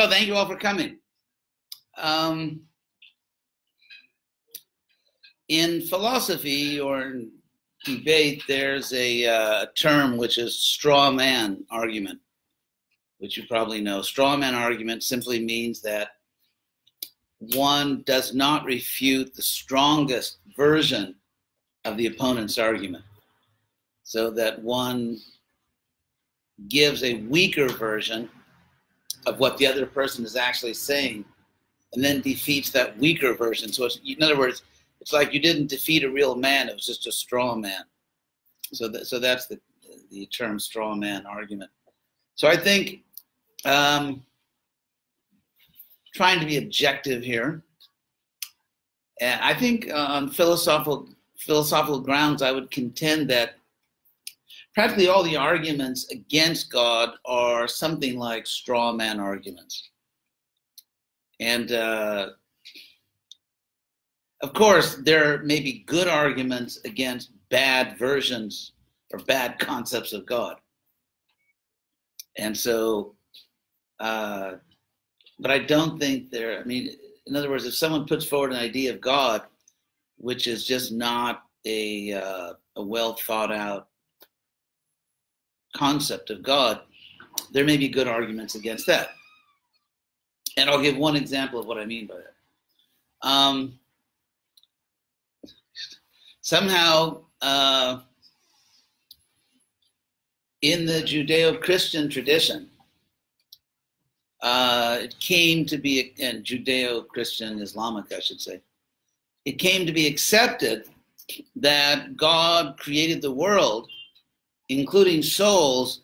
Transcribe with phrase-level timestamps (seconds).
[0.00, 0.96] So thank you all for coming.
[1.98, 2.62] Um,
[5.48, 7.30] in philosophy or in
[7.84, 12.18] debate, there's a uh, term which is straw man argument,
[13.18, 14.00] which you probably know.
[14.00, 16.12] Straw man argument simply means that
[17.52, 21.14] one does not refute the strongest version
[21.84, 23.04] of the opponent's argument,
[24.02, 25.18] so that one
[26.68, 28.30] gives a weaker version
[29.26, 31.24] of what the other person is actually saying
[31.92, 33.72] and then defeats that weaker version.
[33.72, 34.62] So, in other words,
[35.00, 37.82] it's like you didn't defeat a real man; it was just a straw man.
[38.72, 39.58] So, that, so that's the
[40.10, 41.70] the term straw man argument.
[42.34, 43.02] So, I think
[43.64, 44.22] um,
[46.14, 47.62] trying to be objective here,
[49.20, 53.54] and I think on philosophical philosophical grounds, I would contend that
[54.74, 59.90] practically all the arguments against God are something like straw man arguments.
[61.40, 62.30] And uh,
[64.42, 68.72] of course, there may be good arguments against bad versions
[69.12, 70.56] or bad concepts of God.
[72.38, 73.14] And so,
[73.98, 74.52] uh,
[75.38, 76.90] but I don't think there, I mean,
[77.26, 79.42] in other words, if someone puts forward an idea of God,
[80.16, 83.89] which is just not a, uh, a well thought out
[85.74, 86.80] concept of God,
[87.52, 89.10] there may be good arguments against that.
[90.56, 93.28] And I'll give one example of what I mean by that.
[93.28, 93.78] Um,
[96.40, 98.00] somehow, uh,
[100.62, 102.68] in the Judeo Christian tradition,
[104.42, 108.60] uh, it came to be, and Judeo Christian Islamic, I should say,
[109.44, 110.84] it came to be accepted
[111.56, 113.88] that God created the world,
[114.70, 116.02] including souls,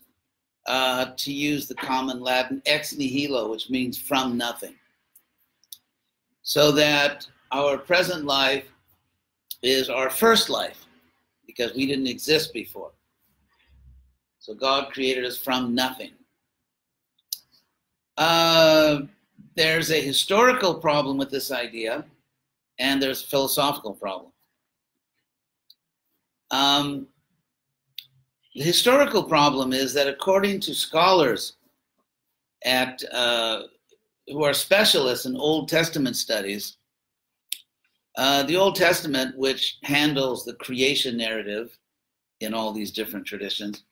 [0.67, 4.75] uh, to use the common Latin ex nihilo, which means from nothing.
[6.43, 8.65] So that our present life
[9.63, 10.85] is our first life
[11.47, 12.91] because we didn't exist before.
[14.41, 16.11] So God created us from nothing.
[18.17, 19.03] Uh,
[19.55, 22.05] there's a historical problem with this idea,
[22.79, 24.33] and there's a philosophical problem.
[26.51, 27.07] Um,
[28.57, 31.57] the historical problem is that according to scholars
[32.65, 33.65] at uh,
[34.29, 36.79] who are specialists in Old Testament studies,
[38.17, 41.79] uh, the Old Testament, which handles the creation narrative
[42.41, 43.85] in all these different traditions,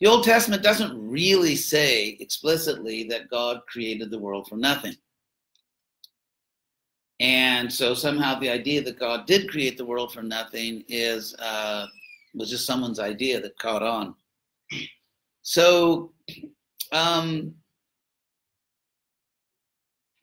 [0.00, 4.96] the Old Testament doesn't really say explicitly that God created the world from nothing.
[7.20, 11.88] And so somehow the idea that God did create the world from nothing is uh,
[12.38, 14.14] was just someone's idea that caught on.
[15.42, 16.12] So,
[16.92, 17.54] um,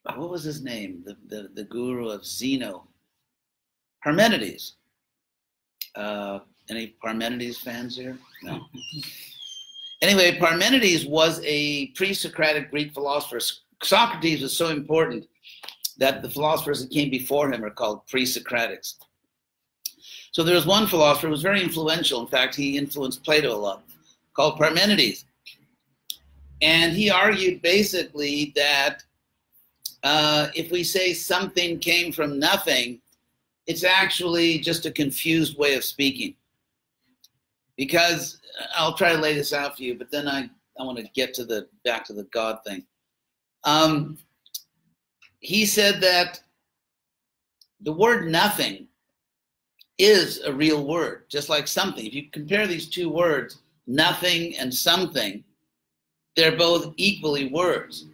[0.03, 1.03] what was his name?
[1.05, 2.87] The, the, the guru of Zeno,
[4.03, 4.73] Parmenides.
[5.95, 6.39] Uh,
[6.69, 8.17] any Parmenides fans here?
[8.43, 8.61] No.
[10.01, 13.39] Anyway, Parmenides was a pre Socratic Greek philosopher.
[13.81, 15.25] Socrates was so important
[15.97, 18.95] that the philosophers that came before him are called pre Socratics.
[20.35, 22.19] So there was one philosopher who was very influential.
[22.19, 23.84] In fact, he influenced Plato a lot,
[24.34, 25.23] called Parmenides.
[26.62, 29.01] And he argued basically that
[30.03, 33.00] uh, if we say something came from nothing,
[33.66, 36.35] it's actually just a confused way of speaking.
[37.78, 40.97] Because uh, I'll try to lay this out for you, but then I, I want
[40.97, 42.85] to get to the back to the God thing.
[43.63, 44.18] Um,
[45.40, 46.41] he said that
[47.79, 48.90] the word nothing
[49.97, 52.06] is a real word, just like something.
[52.06, 55.44] If you compare these two words, nothing and something,
[56.35, 58.07] they're both equally words.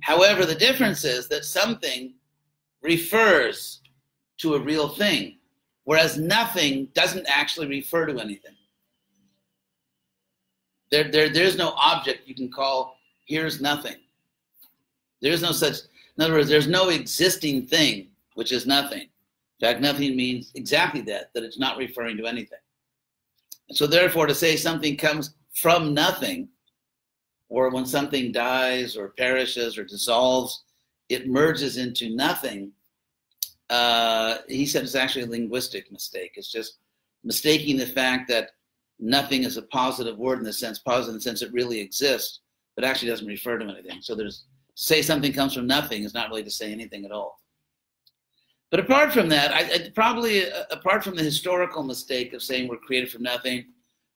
[0.00, 2.14] However, the difference is that something
[2.82, 3.80] refers
[4.38, 5.38] to a real thing,
[5.84, 8.54] whereas nothing doesn't actually refer to anything.
[10.90, 13.96] There, there, there's no object you can call, here's nothing.
[15.22, 15.78] There's no such,
[16.16, 19.08] in other words, there's no existing thing which is nothing.
[19.60, 22.58] In fact, nothing means exactly that, that it's not referring to anything.
[23.70, 26.48] So, therefore, to say something comes from nothing,
[27.48, 30.64] or when something dies or perishes or dissolves,
[31.08, 32.72] it merges into nothing,
[33.70, 36.32] uh, he said it's actually a linguistic mistake.
[36.36, 36.78] It's just
[37.22, 38.50] mistaking the fact that
[38.98, 42.40] nothing is a positive word in the sense, positive in the sense it really exists,
[42.74, 44.02] but actually doesn't refer to anything.
[44.02, 44.44] So there's
[44.76, 47.40] to say something comes from nothing is not really to say anything at all.
[48.74, 52.66] But apart from that, I, I, probably uh, apart from the historical mistake of saying
[52.66, 53.66] we're created from nothing,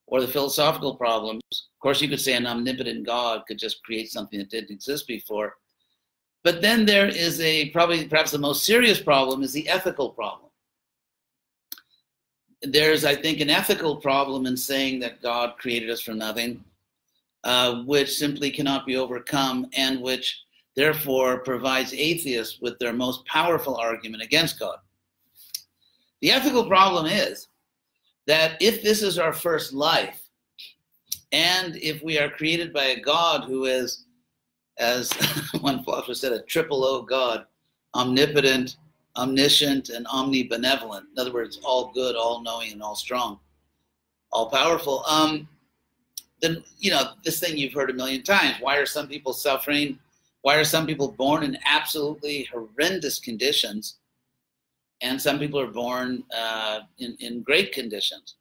[0.05, 4.11] or the philosophical problems, of course, you could say an omnipotent God could just create
[4.11, 5.53] something that didn't exist before.
[6.43, 10.51] But then there is a probably perhaps the most serious problem is the ethical problem.
[12.61, 16.65] There's, I think, an ethical problem in saying that God created us from nothing,
[17.45, 20.37] uh, which simply cannot be overcome and which
[20.79, 24.77] therefore provides atheists with their most powerful argument against God.
[26.21, 27.49] The ethical problem is
[28.27, 30.21] that if this is our first life,
[31.33, 34.05] and if we are created by a God who is,
[34.77, 35.11] as
[35.59, 37.45] one philosopher said, a triple O God,
[37.93, 38.77] omnipotent,
[39.17, 43.37] omniscient, and omnibenevolent, in other words, all good, all knowing, and all strong,
[44.31, 45.45] all powerful, um,
[46.41, 48.55] then, you know, this thing you've heard a million times.
[48.61, 49.99] Why are some people suffering?
[50.41, 53.97] Why are some people born in absolutely horrendous conditions?
[55.01, 58.35] And some people are born uh, in, in great conditions.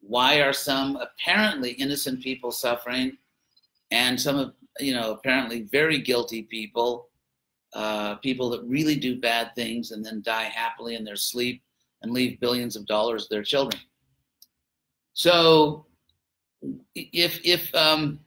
[0.00, 3.16] Why are some apparently innocent people suffering
[3.90, 7.08] and some, you know, apparently very guilty people,
[7.74, 11.62] uh, people that really do bad things and then die happily in their sleep
[12.02, 13.80] and leave billions of dollars to their children?
[15.14, 15.86] So
[16.94, 18.18] if, if, um,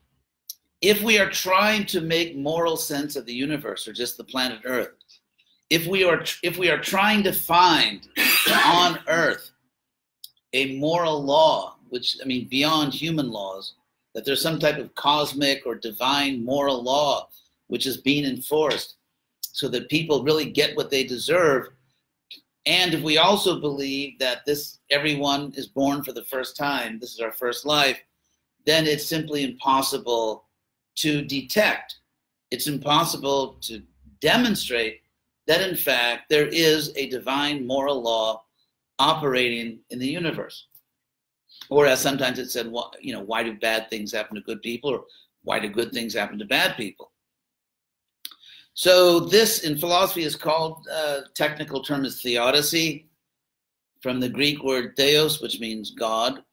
[0.82, 4.60] if we are trying to make moral sense of the universe or just the planet
[4.66, 4.94] Earth,
[5.70, 8.08] if we are if we are trying to find
[8.66, 9.52] on Earth
[10.54, 13.76] a moral law, which I mean beyond human laws,
[14.14, 17.30] that there's some type of cosmic or divine moral law
[17.68, 18.98] which is being enforced,
[19.42, 21.70] so that people really get what they deserve.
[22.68, 27.14] And if we also believe that this everyone is born for the first time, this
[27.14, 28.00] is our first life,
[28.66, 30.45] then it's simply impossible
[30.96, 31.96] to detect.
[32.52, 33.82] It's impossible to
[34.22, 35.02] demonstrate
[35.48, 38.44] that, in fact, there is a divine moral law
[39.00, 40.68] operating in the universe.
[41.70, 42.72] Or as sometimes it's said,
[43.02, 45.06] you know, why do bad things happen to good people, or
[45.44, 47.12] why do good things happen to bad people?
[48.74, 53.08] So this in philosophy is called, uh, technical term is theodicy,
[54.02, 56.44] from the Greek word theos, which means God,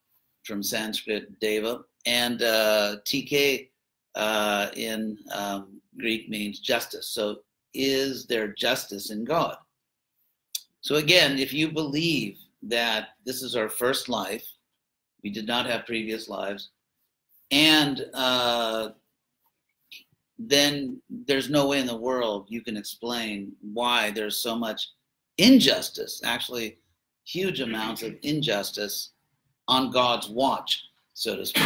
[0.45, 3.72] from Sanskrit deva, and uh, dike
[4.15, 7.09] uh, in um, Greek means justice.
[7.09, 7.39] So,
[7.75, 9.57] is there justice in God?
[10.81, 14.45] So, again, if you believe that this is our first life,
[15.23, 16.71] we did not have previous lives,
[17.51, 18.91] and uh,
[20.39, 24.89] then there's no way in the world you can explain why there's so much
[25.39, 26.79] injustice, actually,
[27.25, 29.11] huge amounts of injustice
[29.69, 31.65] on God's watch, so to speak.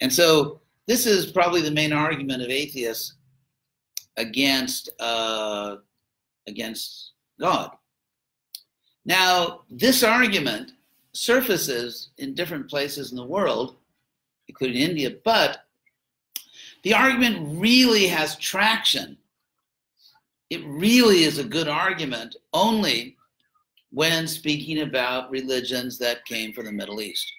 [0.00, 0.60] And so
[0.90, 3.14] this is probably the main argument of atheists
[4.16, 5.76] against uh,
[6.48, 7.70] against God.
[9.04, 10.72] Now, this argument
[11.12, 13.76] surfaces in different places in the world,
[14.48, 15.64] including India, but
[16.82, 19.16] the argument really has traction.
[20.50, 23.16] It really is a good argument only
[23.92, 27.32] when speaking about religions that came from the Middle East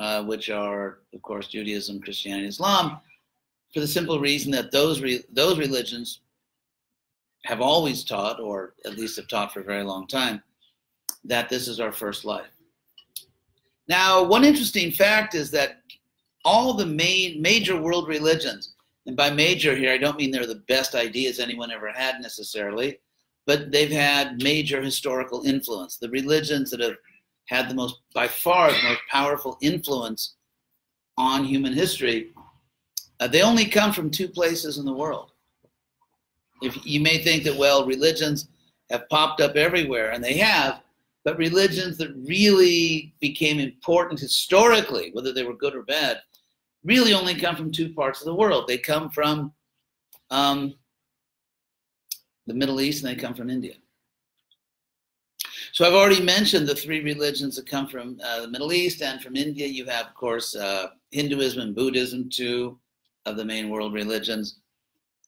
[0.00, 3.00] uh, which are, of course, Judaism, Christianity, Islam,
[3.72, 6.20] for the simple reason that those re- those religions
[7.44, 10.42] have always taught, or at least have taught for a very long time,
[11.24, 12.50] that this is our first life.
[13.88, 15.82] Now, one interesting fact is that
[16.46, 18.74] all the main major world religions,
[19.06, 22.98] and by major here I don't mean they're the best ideas anyone ever had necessarily,
[23.46, 25.98] but they've had major historical influence.
[25.98, 26.96] The religions that have
[27.46, 30.34] had the most, by far, the most powerful influence
[31.18, 32.32] on human history,
[33.20, 35.32] uh, they only come from two places in the world.
[36.62, 38.48] If you may think that, well, religions
[38.90, 40.82] have popped up everywhere, and they have,
[41.24, 46.20] but religions that really became important historically, whether they were good or bad,
[46.84, 48.66] really only come from two parts of the world.
[48.66, 49.52] They come from
[50.30, 50.74] um,
[52.46, 53.74] the Middle East and they come from India.
[55.80, 59.18] So I've already mentioned the three religions that come from uh, the Middle East and
[59.18, 59.66] from India.
[59.66, 62.78] You have, of course, uh, Hinduism and Buddhism, two
[63.24, 64.58] of the main world religions,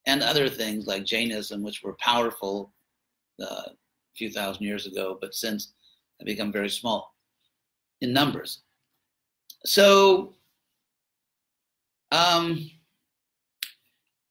[0.05, 2.71] and other things like Jainism, which were powerful
[3.41, 3.75] uh, a
[4.15, 5.73] few thousand years ago, but since
[6.21, 7.15] have become very small
[8.03, 8.61] in numbers.
[9.65, 10.35] So
[12.11, 12.71] um,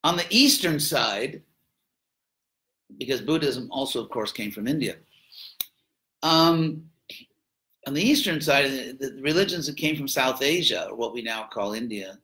[0.03, 1.41] on the eastern side,
[2.99, 4.97] because Buddhism also, of course, came from India
[6.23, 6.83] um,
[7.87, 11.47] on the eastern side, the, religions that came from South Asia, or what we now
[11.51, 12.17] call India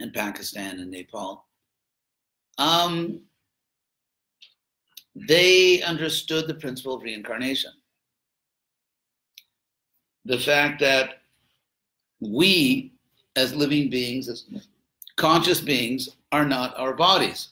[0.00, 1.44] and Pakistan and Nepal,
[2.58, 3.20] um,
[5.14, 7.72] they understood the principle of reincarnation.
[10.24, 11.20] The fact that
[12.20, 12.92] we,
[13.36, 14.44] as living beings, as
[15.16, 17.48] conscious beings, are not our bodies.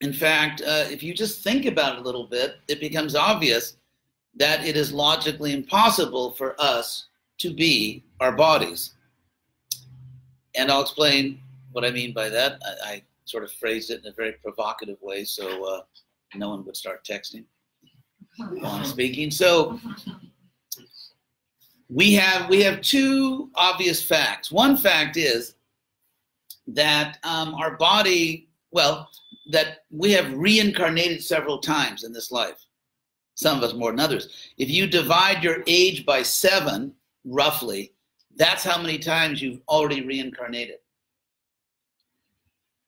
[0.00, 3.76] in fact, uh, if you just think about it a little bit, it becomes obvious
[4.36, 7.06] that it is logically impossible for us
[7.38, 8.94] to be our bodies.
[10.54, 11.40] And I'll explain
[11.72, 12.60] what I mean by that.
[12.64, 15.80] I, I sort of phrased it in a very provocative way so uh,
[16.34, 17.44] no one would start texting
[18.36, 19.30] while I'm speaking.
[19.30, 19.80] So
[21.88, 24.50] we have we have two obvious facts.
[24.50, 25.54] One fact is
[26.66, 29.08] that um, our body, well,
[29.50, 32.64] that we have reincarnated several times in this life.
[33.34, 34.52] Some of us more than others.
[34.58, 37.92] If you divide your age by seven, roughly,
[38.36, 40.76] that's how many times you've already reincarnated.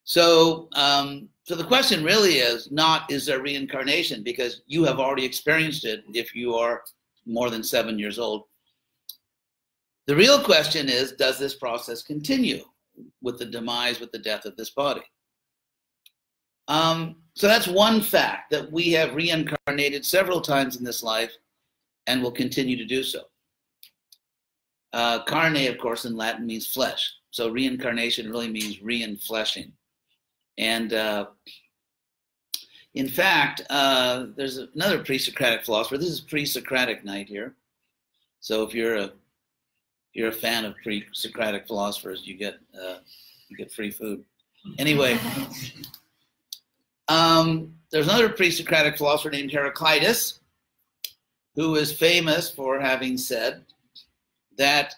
[0.04, 5.24] So, um, so the question really is not is there reincarnation because you have already
[5.24, 6.82] experienced it if you are
[7.26, 8.44] more than seven years old.
[10.06, 12.64] The real question is does this process continue
[13.20, 15.02] with the demise, with the death of this body?
[16.68, 21.32] Um, so that's one fact that we have reincarnated several times in this life
[22.06, 23.24] and will continue to do so.
[24.94, 27.12] Uh, carne, of course, in Latin means flesh.
[27.30, 29.70] So reincarnation really means reinfleshing.
[30.56, 31.26] And uh,
[32.94, 35.98] in fact, uh, there's another pre-Socratic philosopher.
[35.98, 37.54] This is pre-Socratic night here.
[38.40, 39.12] So if you're a
[40.14, 42.98] you're a fan of pre-Socratic philosophers, you get uh,
[43.48, 44.24] you get free food.
[44.78, 45.18] Anyway,
[47.08, 50.40] um, there's another pre-Socratic philosopher named Heraclitus,
[51.54, 53.64] who is famous for having said
[54.58, 54.94] that.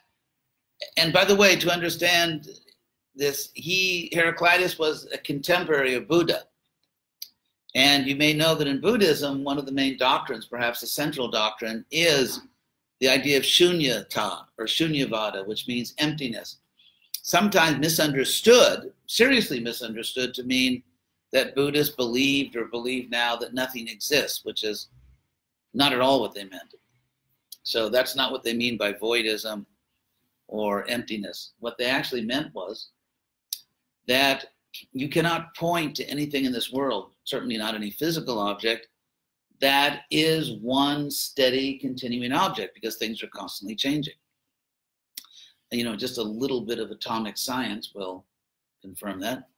[0.96, 2.48] And by the way, to understand
[3.14, 6.44] this, he Heraclitus was a contemporary of Buddha.
[7.74, 11.28] And you may know that in Buddhism, one of the main doctrines, perhaps the central
[11.28, 12.40] doctrine, is
[13.00, 16.56] the idea of shunyata or shunyavada, which means emptiness.
[17.22, 20.82] Sometimes misunderstood, seriously misunderstood, to mean
[21.32, 24.88] that Buddhists believed or believe now that nothing exists, which is
[25.74, 26.74] not at all what they meant.
[27.62, 29.66] So that's not what they mean by voidism
[30.46, 31.52] or emptiness.
[31.58, 32.88] What they actually meant was
[34.06, 34.46] that
[34.92, 38.88] you cannot point to anything in this world, certainly not any physical object,
[39.60, 44.14] that is one steady continuing object because things are constantly changing.
[45.70, 48.24] You know, just a little bit of atomic science will
[48.80, 49.48] confirm that.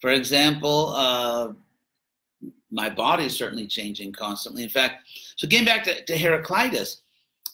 [0.00, 1.52] For example, uh,
[2.70, 4.62] my body is certainly changing constantly.
[4.62, 7.02] In fact, so getting back to, to Heraclitus,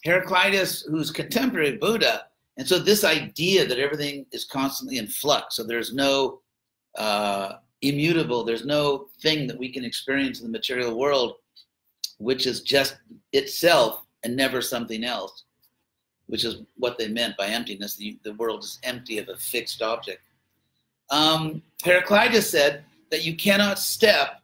[0.03, 2.25] Heraclitus, who's contemporary Buddha,
[2.57, 6.41] and so this idea that everything is constantly in flux, so there's no
[6.97, 11.35] uh, immutable, there's no thing that we can experience in the material world
[12.17, 12.97] which is just
[13.33, 15.43] itself and never something else,
[16.27, 17.95] which is what they meant by emptiness.
[17.95, 20.21] The, the world is empty of a fixed object.
[21.09, 24.41] Um, Heraclitus said that you cannot step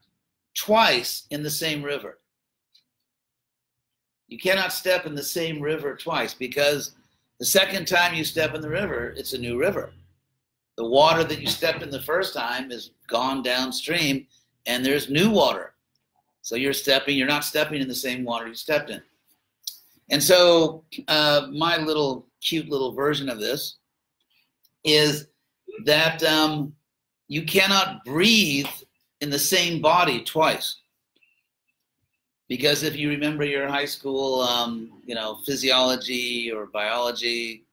[0.56, 2.20] twice in the same river.
[4.28, 6.92] You cannot step in the same river twice because
[7.40, 9.92] the second time you step in the river, it's a new river.
[10.78, 14.26] The water that you stepped in the first time is gone downstream,
[14.66, 15.74] and there's new water.
[16.42, 19.02] So you're stepping, you're not stepping in the same water you stepped in.
[20.10, 23.78] And so uh, my little cute little version of this
[24.84, 25.28] is
[25.86, 26.74] that um,
[27.28, 28.68] you cannot breathe
[29.22, 30.82] in the same body twice.
[32.50, 37.66] Because if you remember your high school, um, you know, physiology or biology,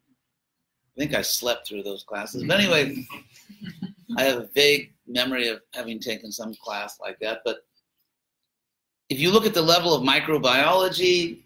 [0.96, 2.44] I think I slept through those classes.
[2.44, 3.06] But anyway,
[4.16, 7.40] I have a vague memory of having taken some class like that.
[7.44, 7.58] But
[9.08, 11.38] if you look at the level of microbiology,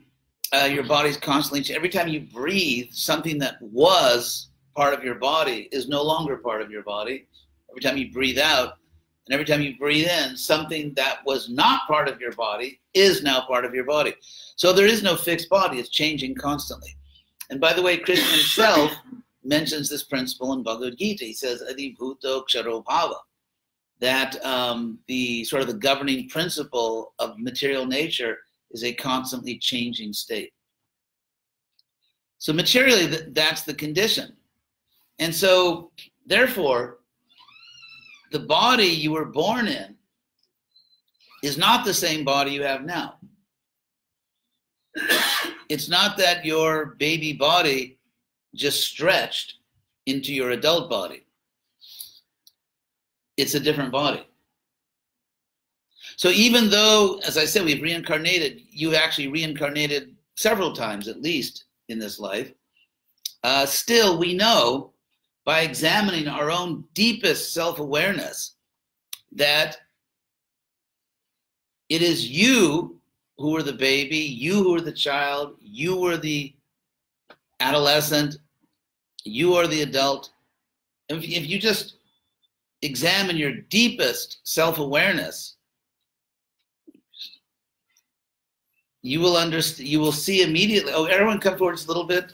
[0.52, 5.68] uh, your body's constantly, every time you breathe, something that was part of your body
[5.72, 7.26] is no longer part of your body.
[7.70, 8.78] Every time you breathe out,
[9.26, 13.22] and every time you breathe in, something that was not part of your body is
[13.22, 14.14] now part of your body.
[14.56, 16.94] So there is no fixed body, it's changing constantly.
[17.50, 18.92] And by the way, Krishna himself
[19.44, 21.24] mentions this principle in Bhagavad Gita.
[21.24, 23.16] He says, Adi Bhuto Ksharobhava,
[24.00, 28.38] that um, the sort of the governing principle of material nature
[28.72, 30.52] is a constantly changing state.
[32.38, 34.36] So materially, that's the condition.
[35.18, 35.90] And so,
[36.26, 36.98] therefore,
[38.32, 39.94] the body you were born in
[41.42, 43.16] is not the same body you have now.
[45.68, 47.98] It's not that your baby body
[48.54, 49.54] just stretched
[50.06, 51.24] into your adult body,
[53.36, 54.26] it's a different body.
[56.16, 61.64] So, even though, as I said, we've reincarnated, you've actually reincarnated several times at least
[61.88, 62.52] in this life,
[63.42, 64.93] uh, still we know
[65.44, 68.52] by examining our own deepest self awareness
[69.32, 69.76] that
[71.88, 72.98] It is you
[73.38, 76.54] who were the baby, you who were the child, you were the
[77.60, 78.38] adolescent,
[79.24, 80.30] you are the adult.
[81.08, 81.96] If, if you just
[82.82, 85.56] examine your deepest self awareness,
[89.02, 90.92] you will understand, you will see immediately.
[90.94, 92.32] Oh, everyone come forward a little bit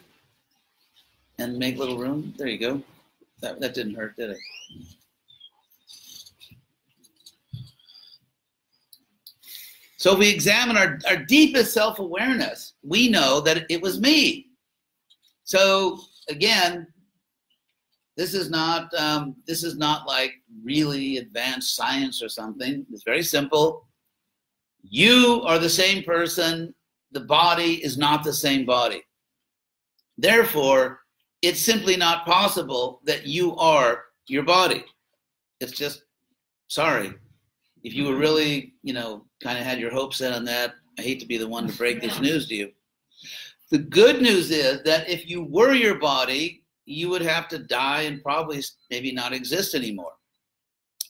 [1.39, 2.35] and make little room.
[2.37, 2.83] There you go.
[3.43, 4.39] That, that didn't hurt, did it?
[9.97, 14.47] So we examine our, our deepest self-awareness, we know that it was me.
[15.45, 15.99] So
[16.31, 16.87] again,
[18.17, 20.33] this is not um, this is not like
[20.65, 22.87] really advanced science or something.
[22.91, 23.89] It's very simple.
[24.83, 26.75] You are the same person.
[27.13, 29.03] The body is not the same body.
[30.17, 31.00] Therefore,
[31.43, 34.85] it's simply not possible that you are your body.
[35.61, 36.05] It's just
[36.69, 37.15] sorry
[37.83, 41.03] if you were really, you know, kind of had your hopes set on that, I
[41.03, 42.71] hate to be the one to break this news to you.
[43.71, 48.03] The good news is that if you were your body, you would have to die
[48.03, 50.13] and probably maybe not exist anymore,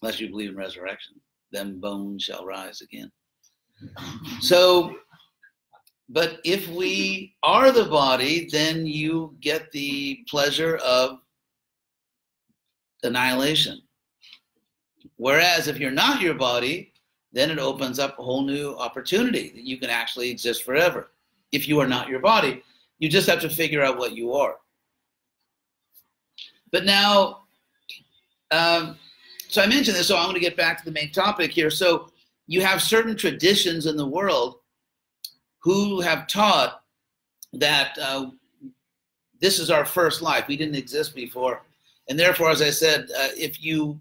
[0.02, 1.14] unless you believe in resurrection.
[1.52, 3.10] Then bones shall rise again.
[4.40, 4.94] So,
[6.10, 11.20] but if we are the body, then you get the pleasure of
[13.02, 13.80] annihilation.
[15.16, 16.92] Whereas if you're not your body,
[17.32, 21.12] then it opens up a whole new opportunity that you can actually exist forever.
[21.52, 22.62] If you are not your body,
[22.98, 24.56] you just have to figure out what you are.
[26.72, 27.42] But now,
[28.50, 28.96] um,
[29.48, 31.70] so I mentioned this, so I'm going to get back to the main topic here.
[31.70, 32.10] So
[32.46, 34.59] you have certain traditions in the world
[35.60, 36.82] who have taught
[37.52, 38.30] that uh,
[39.40, 40.48] this is our first life.
[40.48, 41.62] We didn't exist before.
[42.08, 44.00] And therefore, as I said, uh, if you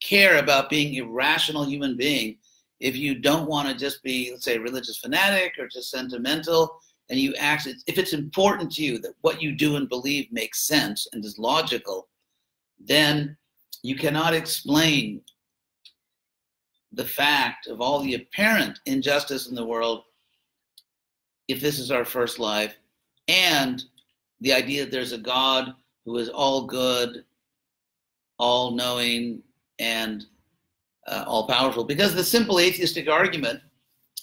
[0.00, 2.36] care about being a rational human being,
[2.80, 6.80] if you don't want to just be, let's say, a religious fanatic or just sentimental,
[7.10, 10.62] and you actually, if it's important to you that what you do and believe makes
[10.62, 12.08] sense and is logical,
[12.78, 13.36] then
[13.82, 15.20] you cannot explain
[16.92, 20.04] the fact of all the apparent injustice in the world
[21.50, 22.76] if this is our first life
[23.28, 23.84] and
[24.40, 27.24] the idea that there's a God who is all good,
[28.38, 29.42] all knowing,
[29.78, 30.26] and
[31.06, 31.84] uh, all powerful.
[31.84, 33.60] Because the simple atheistic argument,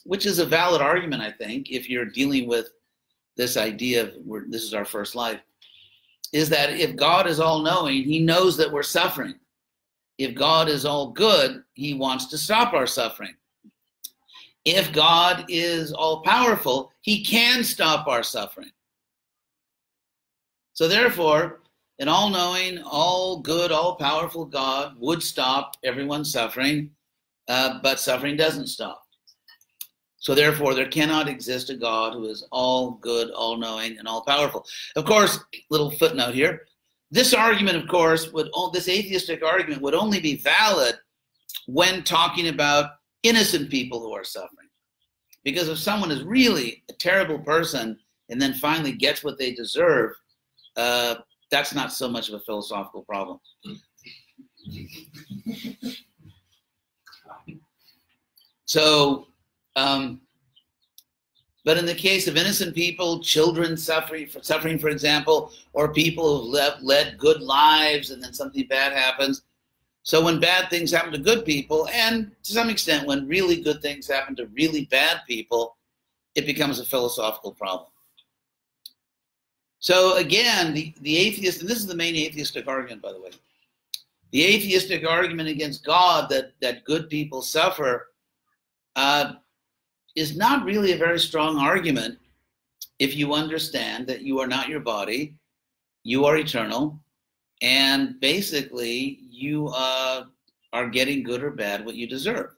[0.05, 2.69] which is a valid argument, I think, if you're dealing with
[3.35, 4.13] this idea of
[4.49, 5.39] this is our first life,
[6.33, 9.35] is that if God is all knowing, he knows that we're suffering.
[10.17, 13.35] If God is all good, he wants to stop our suffering.
[14.67, 18.71] If God is all powerful, he can stop our suffering.
[20.73, 21.61] So, therefore,
[21.99, 26.91] an all knowing, all good, all powerful God would stop everyone's suffering,
[27.47, 29.01] uh, but suffering doesn't stop.
[30.17, 34.25] So, therefore, there cannot exist a God who is all good, all knowing, and all
[34.25, 34.65] powerful.
[34.97, 36.67] Of course, little footnote here
[37.09, 40.95] this argument, of course, would this atheistic argument would only be valid
[41.67, 42.96] when talking about
[43.27, 44.67] innocent people who are suffering.
[45.43, 47.97] Because if someone is really a terrible person
[48.29, 50.11] and then finally gets what they deserve,
[50.75, 51.15] uh,
[51.49, 53.39] that's not so much of a philosophical problem.
[58.65, 59.27] So,
[59.77, 60.21] um,
[61.63, 66.39] but in the case of innocent people, children suffering, for, suffering, for example, or people
[66.39, 69.43] who've led, led good lives and then something bad happens.
[70.07, 73.81] So when bad things happen to good people, and to some extent when really good
[73.81, 75.75] things happen to really bad people,
[76.33, 77.89] it becomes a philosophical problem.
[79.79, 83.31] So again, the, the atheist, and this is the main atheistic argument, by the way.
[84.31, 88.07] The atheistic argument against God that, that good people suffer
[88.95, 89.33] uh,
[90.15, 92.17] is not really a very strong argument
[92.99, 95.35] if you understand that you are not your body,
[96.03, 96.97] you are eternal,
[97.61, 100.23] and basically you uh,
[100.73, 102.55] are getting good or bad what you deserve.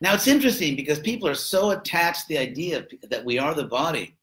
[0.00, 3.64] Now it's interesting because people are so attached to the idea that we are the
[3.64, 4.16] body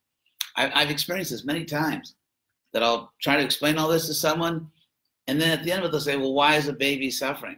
[0.58, 2.16] I, have experienced this many times
[2.74, 4.68] that I'll try to explain all this to someone,
[5.28, 7.58] and then at the end of it, they'll say, Well, why is a baby suffering?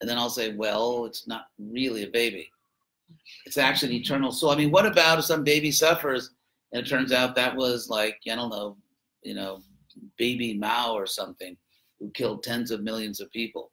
[0.00, 2.50] And then I'll say, Well, it's not really a baby.
[3.46, 4.50] It's actually an eternal soul.
[4.50, 6.30] I mean, what about if some baby suffers
[6.72, 8.76] and it turns out that was like, I don't know,
[9.22, 9.60] you know,
[10.16, 11.56] baby Mao or something
[11.98, 13.70] who killed tens of millions of people?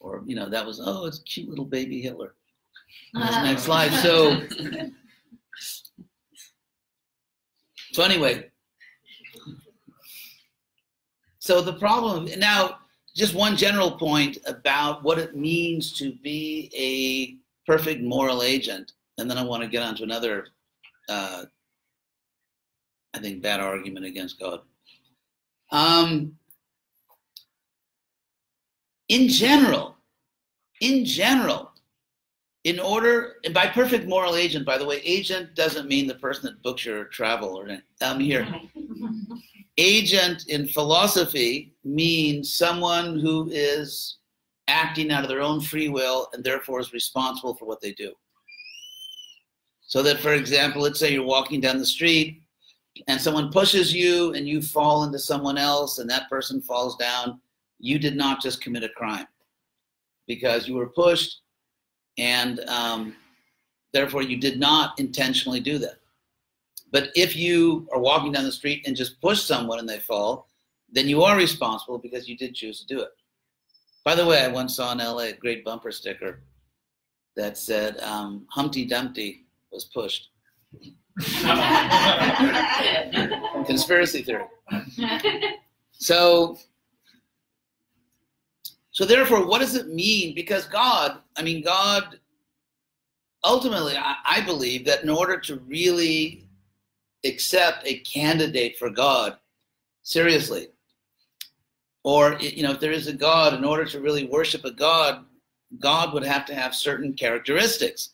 [0.00, 2.34] Or, you know, that was, oh, it's cute little baby Hitler.
[3.14, 3.90] next slide.
[4.02, 4.42] So
[7.92, 8.50] So anyway,
[11.38, 12.78] so the problem now,
[13.14, 19.30] just one general point about what it means to be a perfect moral agent, and
[19.30, 20.46] then I want to get onto another,
[21.10, 21.44] uh,
[23.12, 24.60] I think, bad argument against God.
[25.72, 26.36] Um,
[29.08, 29.96] in general,
[30.80, 31.72] in general,
[32.64, 36.44] in order, and by perfect moral agent, by the way, agent doesn't mean the person
[36.44, 37.68] that books your travel or
[38.00, 38.46] I'm here.
[39.78, 44.18] agent in philosophy means someone who is
[44.68, 48.12] acting out of their own free will and therefore is responsible for what they do.
[49.80, 52.41] So that, for example, let's say you're walking down the street
[53.08, 57.40] and someone pushes you and you fall into someone else and that person falls down,
[57.78, 59.26] you did not just commit a crime
[60.26, 61.40] because you were pushed
[62.18, 63.16] and um,
[63.92, 65.96] therefore you did not intentionally do that.
[66.90, 70.48] But if you are walking down the street and just push someone and they fall,
[70.90, 73.10] then you are responsible because you did choose to do it.
[74.04, 76.42] By the way, I once saw in LA a great bumper sticker
[77.36, 80.28] that said um, Humpty Dumpty was pushed.
[83.66, 84.44] Conspiracy theory.
[85.92, 86.58] So,
[88.90, 90.34] so therefore, what does it mean?
[90.34, 92.18] Because God, I mean, God,
[93.44, 96.48] ultimately, I, I believe that in order to really
[97.24, 99.36] accept a candidate for God
[100.02, 100.68] seriously,
[102.04, 105.24] or you know, if there is a God, in order to really worship a God,
[105.78, 108.10] God would have to have certain characteristics.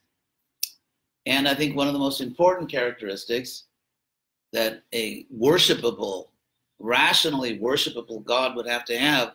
[1.28, 3.64] And I think one of the most important characteristics
[4.54, 6.28] that a worshipable,
[6.78, 9.34] rationally worshipable God would have to have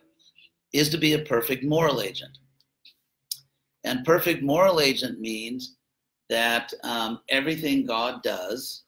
[0.73, 2.39] is to be a perfect moral agent.
[3.83, 5.75] And perfect moral agent means
[6.31, 8.85] that um, everything God does,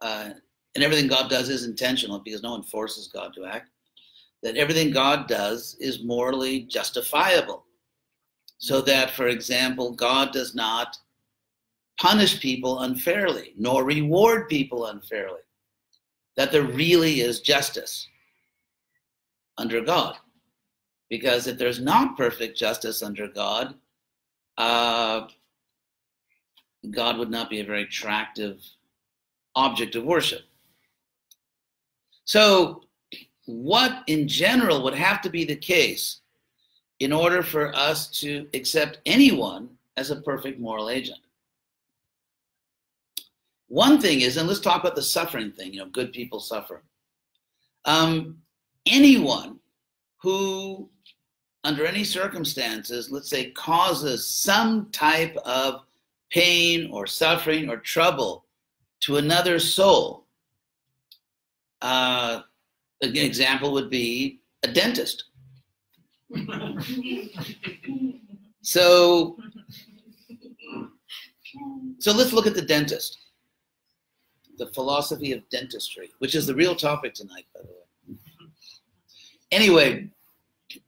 [0.00, 0.30] uh,
[0.74, 3.68] and everything God does is intentional because no one forces God to act,
[4.42, 7.66] that everything God does is morally justifiable.
[8.56, 10.96] So that, for example, God does not
[11.98, 15.40] punish people unfairly, nor reward people unfairly.
[16.36, 18.06] That there really is justice
[19.58, 20.16] under God.
[21.10, 23.74] Because if there's not perfect justice under God,
[24.56, 25.26] uh,
[26.90, 28.62] God would not be a very attractive
[29.56, 30.42] object of worship.
[32.24, 32.82] So,
[33.46, 36.20] what in general would have to be the case
[37.00, 41.20] in order for us to accept anyone as a perfect moral agent?
[43.68, 46.82] One thing is, and let's talk about the suffering thing, you know, good people suffer.
[47.84, 48.38] Um,
[48.86, 49.60] anyone
[50.16, 50.88] who
[51.64, 55.82] under any circumstances, let's say, causes some type of
[56.30, 58.46] pain or suffering or trouble
[59.00, 60.24] to another soul.
[61.82, 62.40] Uh,
[63.02, 65.24] an example would be a dentist.
[68.62, 69.36] so,
[71.98, 73.18] so let's look at the dentist,
[74.58, 78.16] the philosophy of dentistry, which is the real topic tonight, by the way.
[79.50, 80.08] Anyway,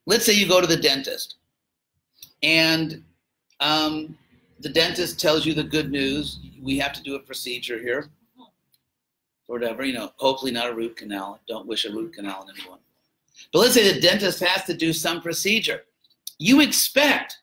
[0.07, 1.37] let's say you go to the dentist
[2.43, 3.03] and
[3.61, 4.17] um,
[4.61, 6.41] the dentist tells you the good news.
[6.61, 8.11] We have to do a procedure here.
[9.49, 11.41] Or whatever you know hopefully not a root canal.
[11.49, 12.79] Don't wish a root canal on anyone.
[13.53, 15.83] But let's say the dentist has to do some procedure.
[16.39, 17.39] You expect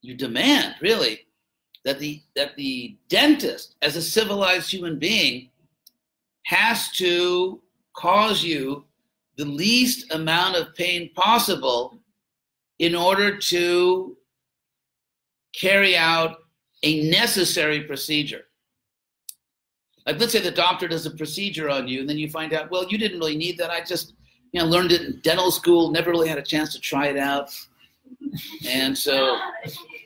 [0.00, 1.26] you demand really
[1.88, 5.48] that the that the dentist as a civilized human being
[6.42, 7.62] has to
[7.94, 8.84] cause you
[9.38, 11.98] the least amount of pain possible
[12.78, 14.14] in order to
[15.54, 16.36] carry out
[16.82, 18.44] a necessary procedure.
[20.04, 22.70] Like, let's say the doctor does a procedure on you, and then you find out,
[22.70, 23.70] well, you didn't really need that.
[23.70, 24.12] I just,
[24.52, 27.16] you know, learned it in dental school, never really had a chance to try it
[27.16, 27.50] out.
[28.66, 29.38] And so,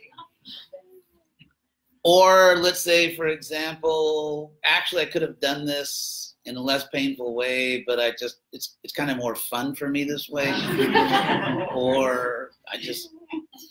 [2.03, 7.35] or let's say, for example, actually, I could have done this in a less painful
[7.35, 10.49] way, but I just it's it's kind of more fun for me this way.
[11.73, 13.09] or I just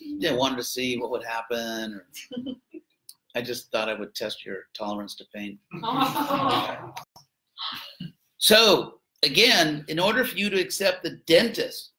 [0.01, 1.93] yeah, wanted to see what would happen.
[1.93, 2.07] Or
[3.35, 5.59] I just thought I would test your tolerance to pain.
[8.37, 11.91] so again, in order for you to accept the dentist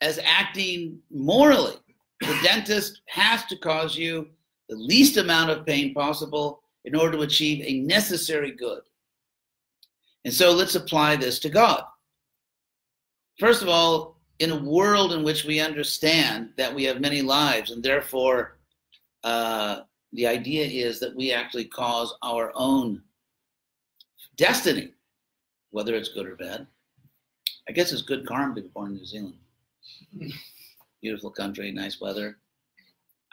[0.00, 1.76] as acting morally,
[2.20, 4.28] the dentist has to cause you
[4.70, 8.80] the least amount of pain possible in order to achieve a necessary good.
[10.24, 11.82] And so let's apply this to God.
[13.38, 17.72] First of all, in a world in which we understand that we have many lives,
[17.72, 18.58] and therefore
[19.24, 19.80] uh,
[20.12, 23.02] the idea is that we actually cause our own
[24.36, 24.92] destiny,
[25.70, 26.66] whether it's good or bad.
[27.68, 29.38] I guess it's good karma to be born in New Zealand.
[31.02, 32.38] Beautiful country, nice weather.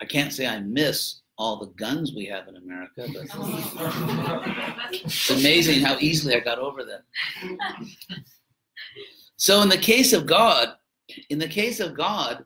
[0.02, 3.26] I can't say I miss all the guns we have in America, but
[4.92, 7.04] it's amazing how easily I got over that.
[9.36, 10.70] So, in the case of God,
[11.30, 12.44] in the case of God,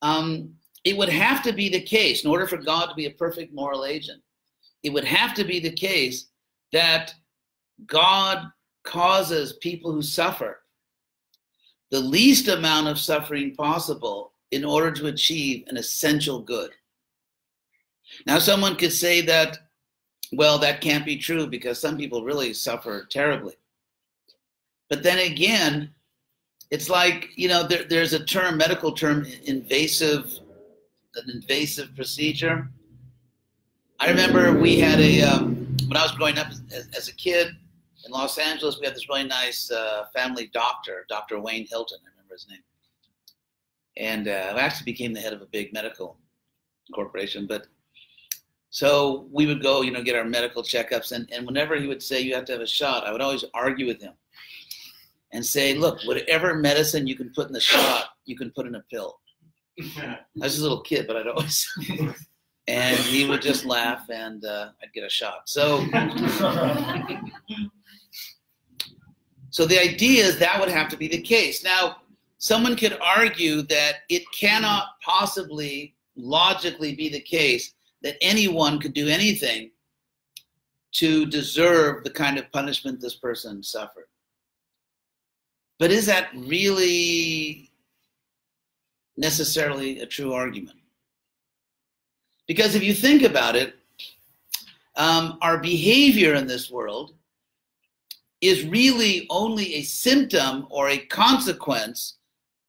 [0.00, 3.10] um, it would have to be the case, in order for God to be a
[3.10, 4.22] perfect moral agent,
[4.82, 6.28] it would have to be the case
[6.72, 7.14] that
[7.86, 8.46] God
[8.84, 10.60] causes people who suffer
[11.90, 16.70] the least amount of suffering possible in order to achieve an essential good.
[18.26, 19.58] Now, someone could say that,
[20.32, 23.54] well, that can't be true because some people really suffer terribly.
[24.88, 25.94] But then again,
[26.70, 30.38] it's like, you know, there, there's a term, medical term, invasive,
[31.16, 32.68] an invasive procedure.
[34.00, 37.48] I remember we had a, um, when I was growing up as, as, a kid
[38.04, 41.40] in Los Angeles, we had this really nice uh, family doctor, Dr.
[41.40, 42.62] Wayne Hilton, I remember his name.
[43.96, 46.16] And uh, I actually became the head of a big medical
[46.92, 47.46] corporation.
[47.46, 47.68] But
[48.74, 51.12] so we would go, you know, get our medical checkups.
[51.12, 53.44] And, and whenever he would say you have to have a shot, I would always
[53.54, 54.14] argue with him
[55.32, 58.74] and say, look, whatever medicine you can put in the shot, you can put in
[58.74, 59.20] a pill.
[59.80, 61.64] I was a little kid, but I'd always.
[62.66, 65.48] and he would just laugh, and uh, I'd get a shot.
[65.48, 65.78] So,
[69.50, 71.62] so the idea is that would have to be the case.
[71.62, 71.98] Now,
[72.38, 77.73] someone could argue that it cannot possibly logically be the case
[78.04, 79.70] that anyone could do anything
[80.92, 84.06] to deserve the kind of punishment this person suffered.
[85.78, 87.70] But is that really
[89.16, 90.76] necessarily a true argument?
[92.46, 93.74] Because if you think about it,
[94.96, 97.14] um, our behavior in this world
[98.42, 102.18] is really only a symptom or a consequence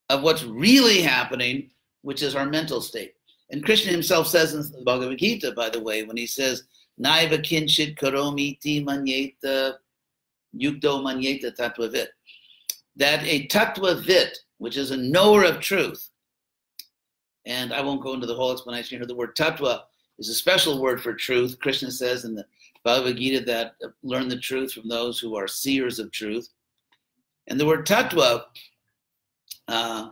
[0.09, 1.69] of what's really happening,
[2.03, 3.14] which is our mental state.
[3.51, 6.63] And Krishna himself says in the Bhagavad Gita, by the way, when he says,
[6.99, 9.75] Naiva kinchit karomi ti manyeta
[10.55, 12.07] yukto manyeta tattvavit,
[12.95, 16.09] that a tattvavit, which is a knower of truth,
[17.45, 19.81] and I won't go into the whole explanation here, the word tattva
[20.17, 21.59] is a special word for truth.
[21.59, 22.45] Krishna says in the
[22.83, 26.49] Bhagavad Gita that learn the truth from those who are seers of truth.
[27.47, 28.43] And the word tattva
[29.67, 30.09] uh,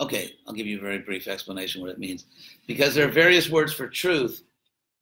[0.00, 2.26] okay, I'll give you a very brief explanation what it means.
[2.66, 4.42] Because there are various words for truth,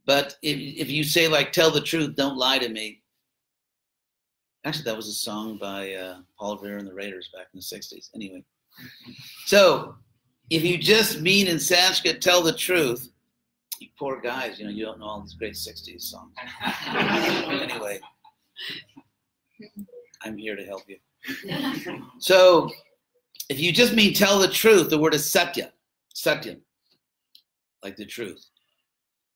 [0.06, 3.02] but if, if you say, like, tell the truth, don't lie to me.
[4.64, 7.62] Actually, that was a song by uh, Paul Revere and the Raiders back in the
[7.62, 8.11] 60s.
[8.14, 8.44] Anyway,
[9.44, 9.94] so
[10.50, 13.11] if you just mean in Sanskrit, tell the truth,
[13.80, 16.32] you poor guys, you know, you don't know all these great 60s songs.
[16.87, 18.00] anyway,
[20.22, 20.98] I'm here to help you.
[22.18, 22.70] So
[23.48, 25.72] if you just mean tell the truth, the word is satya,
[26.14, 26.61] satyam,
[27.82, 28.44] like the truth.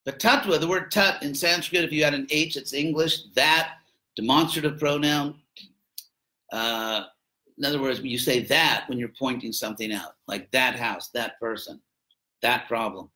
[0.04, 3.74] But tattva, the word tat in Sanskrit, if you add an H, it's English, that,
[4.16, 5.36] demonstrative pronoun.
[6.52, 7.04] Uh,
[7.58, 11.38] in other words, you say that when you're pointing something out, like that house, that
[11.38, 11.80] person,
[12.42, 13.10] that problem.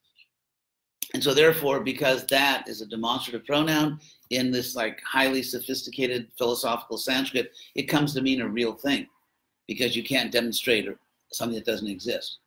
[1.15, 3.99] And so therefore, because that is a demonstrative pronoun
[4.31, 9.07] in this like highly sophisticated philosophical Sanskrit, it comes to mean a real thing
[9.67, 10.89] because you can't demonstrate
[11.33, 12.39] something that doesn't exist.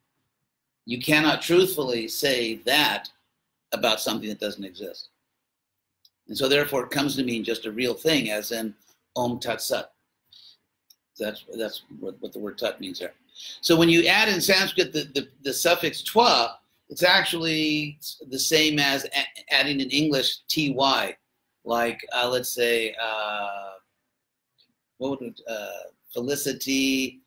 [0.86, 3.08] You cannot truthfully say that
[3.72, 5.08] about something that doesn't exist.
[6.28, 8.74] And so therefore it comes to mean just a real thing, as in
[9.16, 9.92] Om Tat Sat.
[11.18, 13.12] That's, that's what, what the word Tat means there.
[13.60, 17.98] So when you add in Sanskrit the, the, the suffix twa, it's actually
[18.30, 21.16] the same as a- adding in English ty.
[21.64, 23.72] Like, uh, let's say, uh,
[24.96, 27.20] what would, it, uh, felicity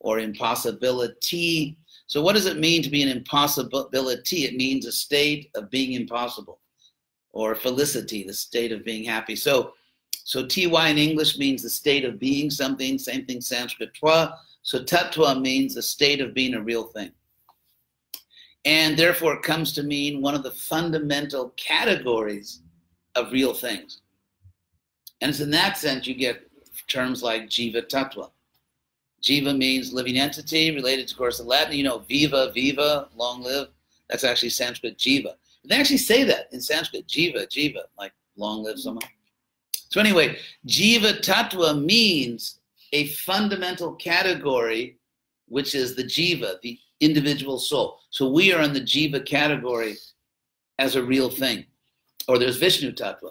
[0.00, 1.76] or impossibility.
[2.06, 4.44] So, what does it mean to be an impossibility?
[4.44, 6.60] It means a state of being impossible,
[7.30, 9.36] or felicity, the state of being happy.
[9.36, 9.74] So,
[10.12, 12.98] so ty in English means the state of being something.
[12.98, 14.38] Same thing Sanskrit twa.
[14.62, 17.12] So tattva means the state of being a real thing,
[18.64, 22.62] and therefore it comes to mean one of the fundamental categories
[23.14, 24.00] of real things.
[25.20, 26.42] And it's in that sense you get
[26.88, 28.30] terms like jiva tattva.
[29.22, 31.76] Jiva means living entity, related to, course, the Latin.
[31.76, 33.68] You know, viva, viva, long live.
[34.08, 35.34] That's actually Sanskrit jiva.
[35.64, 39.04] They actually say that in Sanskrit, jiva, jiva, like long live someone.
[39.88, 42.60] So anyway, jiva tattva means
[42.92, 44.96] a fundamental category,
[45.48, 47.98] which is the jiva, the individual soul.
[48.10, 49.96] So we are in the jiva category
[50.78, 51.66] as a real thing.
[52.28, 53.30] Or there's Vishnu tattva,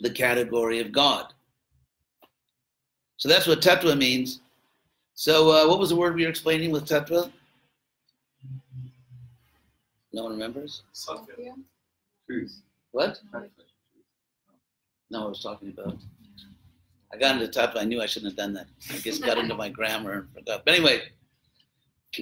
[0.00, 1.32] the category of God.
[3.18, 4.40] So that's what tattva means.
[5.14, 7.30] So uh, what was the word we were explaining with tattva?
[10.12, 10.84] No one remembers?
[10.92, 11.54] Satya.
[12.26, 12.62] Truth.
[12.92, 13.20] What?
[15.10, 15.96] No, I was talking about.
[17.12, 17.78] I got into tattva.
[17.78, 18.66] I knew I shouldn't have done that.
[18.90, 20.64] I just got into my grammar and forgot.
[20.64, 21.02] But anyway,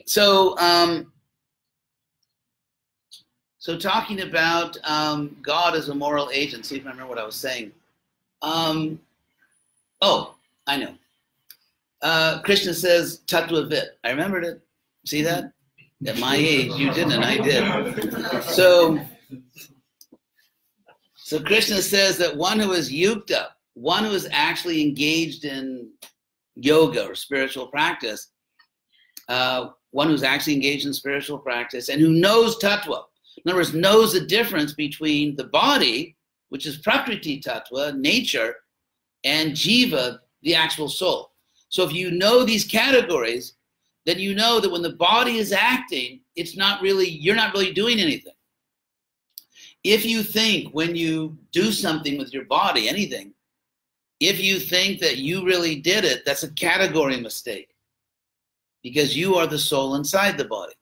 [0.07, 1.13] so um,
[3.59, 6.65] so talking about um, God as a moral agent.
[6.65, 7.73] See if I remember what I was saying.
[8.41, 9.01] Um,
[10.01, 10.36] oh,
[10.67, 10.95] I know.
[12.03, 13.99] Uh, Krishna says tattva vit.
[14.05, 14.63] I remembered it.
[15.07, 15.53] See that?
[16.07, 18.45] At my age, you didn't, and I did.
[18.45, 19.01] So,
[21.15, 22.93] so Krishna says that one who is
[23.35, 25.91] up, one who is actually engaged in
[26.55, 28.29] yoga or spiritual practice,
[29.29, 33.05] uh, one who's actually engaged in spiritual practice and who knows tattva,
[33.45, 36.17] in other words, knows the difference between the body,
[36.49, 38.57] which is prakriti tattva, nature,
[39.25, 41.33] and jiva, the actual soul.
[41.69, 43.55] So if you know these categories,
[44.07, 47.73] then you know that when the body is acting, it's not really, you're not really
[47.73, 48.33] doing anything.
[49.83, 53.35] If you think when you do something with your body, anything,
[54.21, 57.75] if you think that you really did it, that's a category mistake
[58.85, 60.75] because you are the soul inside the body.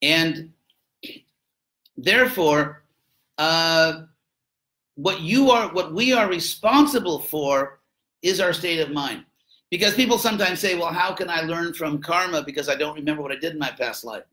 [0.00, 0.50] And
[1.96, 2.84] therefore,
[3.36, 4.05] uh,
[4.96, 7.80] what you are, what we are responsible for
[8.22, 9.24] is our state of mind.
[9.70, 13.22] Because people sometimes say, well, how can I learn from karma because I don't remember
[13.22, 14.24] what I did in my past life?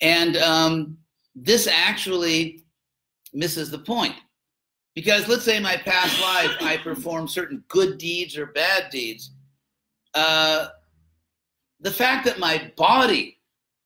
[0.00, 0.98] And um,
[1.34, 2.64] this actually
[3.32, 4.14] misses the point.
[4.94, 9.32] Because let's say in my past life I performed certain good deeds or bad deeds.
[10.14, 10.68] Uh,
[11.80, 13.38] the fact that my body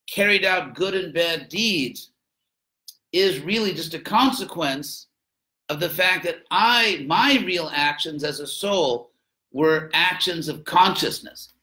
[0.08, 2.10] carried out good and bad deeds
[3.12, 5.08] is really just a consequence
[5.70, 9.12] of the fact that I, my real actions as a soul,
[9.52, 11.54] were actions of consciousness.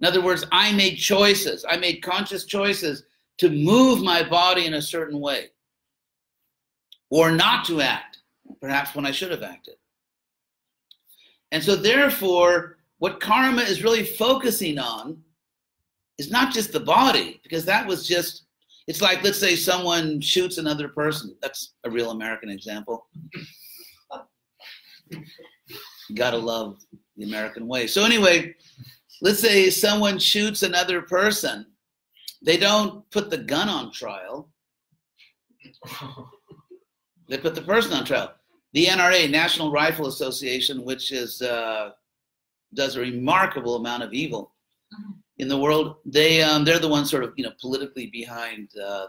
[0.00, 1.64] In other words, I made choices.
[1.68, 3.04] I made conscious choices
[3.38, 5.50] to move my body in a certain way
[7.10, 8.18] or not to act,
[8.60, 9.76] perhaps when I should have acted.
[11.52, 15.22] And so, therefore, what karma is really focusing on
[16.18, 18.43] is not just the body, because that was just,
[18.86, 21.34] it's like, let's say someone shoots another person.
[21.40, 23.06] That's a real American example.
[25.10, 26.78] You gotta love
[27.16, 27.86] the American way.
[27.86, 28.54] So, anyway,
[29.22, 31.66] let's say someone shoots another person.
[32.42, 34.50] They don't put the gun on trial,
[37.28, 38.34] they put the person on trial.
[38.74, 41.90] The NRA, National Rifle Association, which is uh,
[42.74, 44.52] does a remarkable amount of evil
[45.38, 49.06] in the world, they um, they're the ones sort of you know politically behind uh,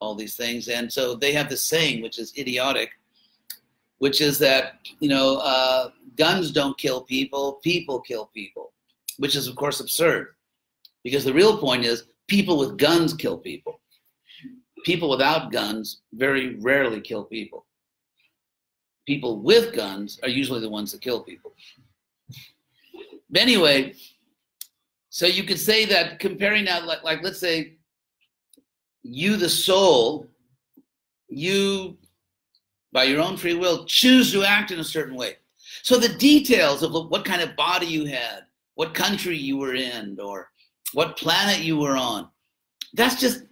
[0.00, 2.90] all these things, and so they have this saying, which is idiotic,
[3.98, 8.72] which is that you know uh, guns don't kill people, people kill people,
[9.18, 10.34] which is of course absurd,
[11.04, 13.80] because the real point is people with guns kill people.
[14.84, 17.66] People without guns very rarely kill people.
[19.04, 21.52] People with guns are usually the ones that kill people.
[23.30, 23.94] But anyway,
[25.16, 27.78] so you could say that comparing now, like, like let's say
[29.02, 30.26] you, the soul,
[31.26, 31.96] you,
[32.92, 35.36] by your own free will, choose to act in a certain way.
[35.82, 38.40] So the details of what kind of body you had,
[38.74, 40.50] what country you were in, or
[40.92, 42.28] what planet you were on,
[42.92, 43.44] that's just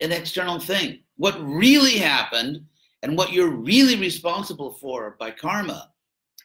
[0.00, 1.00] an external thing.
[1.18, 2.64] What really happened
[3.02, 5.90] and what you're really responsible for by karma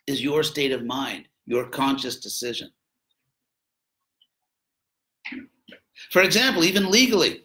[0.06, 2.70] is your state of mind, your conscious decision.
[6.12, 7.44] For example, even legally,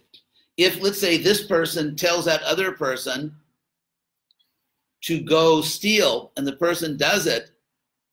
[0.56, 3.34] if let's say this person tells that other person
[5.02, 7.50] to go steal and the person does it,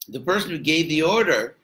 [0.07, 1.57] the person who gave the order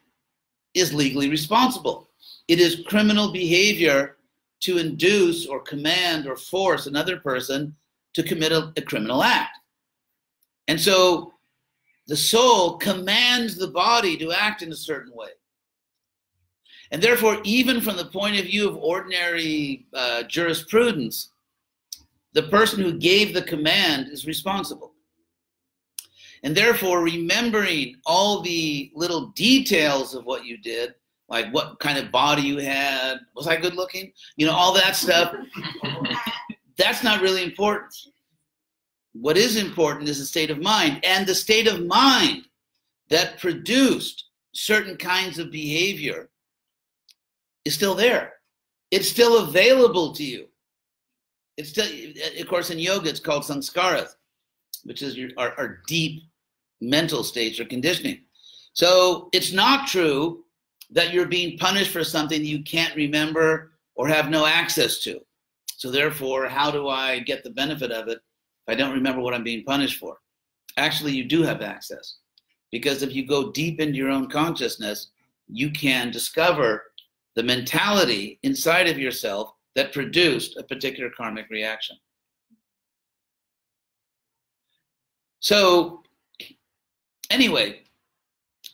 [0.73, 2.09] is legally responsible.
[2.47, 4.17] It is criminal behavior
[4.61, 7.75] to induce or command or force another person
[8.13, 9.57] to commit a, a criminal act.
[10.67, 11.33] And so
[12.07, 15.29] the soul commands the body to act in a certain way.
[16.91, 21.31] And therefore, even from the point of view of ordinary uh, jurisprudence,
[22.33, 24.93] the person who gave the command is responsible.
[26.43, 30.93] And therefore, remembering all the little details of what you did,
[31.27, 34.11] like what kind of body you had, was I good looking?
[34.37, 35.33] You know, all that stuff,
[36.77, 37.95] that's not really important.
[39.13, 40.99] What is important is the state of mind.
[41.03, 42.43] And the state of mind
[43.09, 46.29] that produced certain kinds of behavior
[47.65, 48.33] is still there.
[48.91, 50.47] It's still available to you.
[51.57, 51.87] It's still,
[52.39, 54.15] of course, in yoga, it's called sanskaras,
[54.83, 56.23] which is your, our, our deep
[56.81, 58.21] mental states or conditioning.
[58.73, 60.43] So it's not true
[60.91, 65.19] that you're being punished for something you can't remember or have no access to.
[65.77, 69.33] So therefore, how do I get the benefit of it if I don't remember what
[69.33, 70.17] I'm being punished for?
[70.77, 72.17] Actually, you do have access.
[72.71, 75.11] Because if you go deep into your own consciousness,
[75.47, 76.83] you can discover
[77.35, 81.97] the mentality inside of yourself that produced a particular karmic reaction.
[85.39, 86.01] So,
[87.29, 87.83] anyway,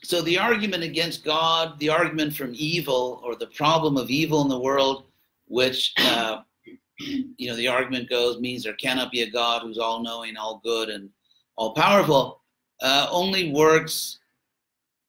[0.04, 4.48] so the argument against God, the argument from evil, or the problem of evil in
[4.48, 5.04] the world,
[5.48, 6.38] which uh,
[6.98, 10.60] you know the argument goes means there cannot be a God who's all knowing, all
[10.64, 11.10] good, and
[11.56, 12.40] all powerful,
[12.80, 14.18] uh, only works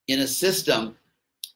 [0.07, 0.97] in a system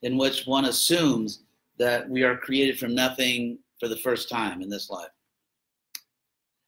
[0.03, 1.43] in which one assumes
[1.77, 5.09] that we are created from nothing for the first time in this life.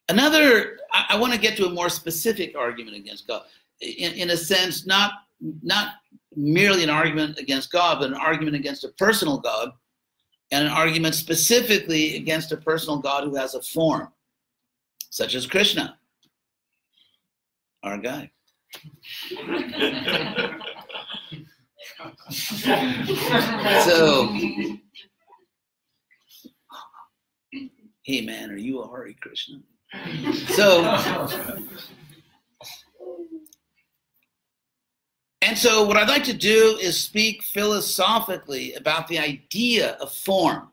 [0.09, 3.43] Another, I, I want to get to a more specific argument against God.
[3.81, 5.13] In, in a sense, not
[5.63, 5.93] not
[6.35, 9.71] merely an argument against God, but an argument against a personal God,
[10.51, 14.09] and an argument specifically against a personal God who has a form,
[15.09, 15.97] such as Krishna,
[17.83, 18.29] our guy.
[23.85, 24.35] so
[28.03, 29.59] hey man, are you a Hare Krishna?
[30.55, 30.83] So,
[35.41, 40.69] and so what I'd like to do is speak philosophically about the idea of form.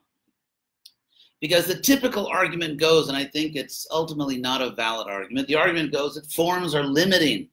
[1.41, 5.55] Because the typical argument goes, and I think it's ultimately not a valid argument, the
[5.55, 7.49] argument goes that forms are limiting.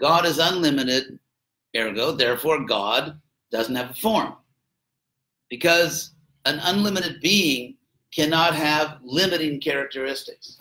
[0.00, 1.18] God is unlimited,
[1.76, 3.20] ergo, therefore, God
[3.50, 4.34] doesn't have a form.
[5.50, 6.12] Because
[6.44, 7.76] an unlimited being
[8.14, 10.58] cannot have limiting characteristics.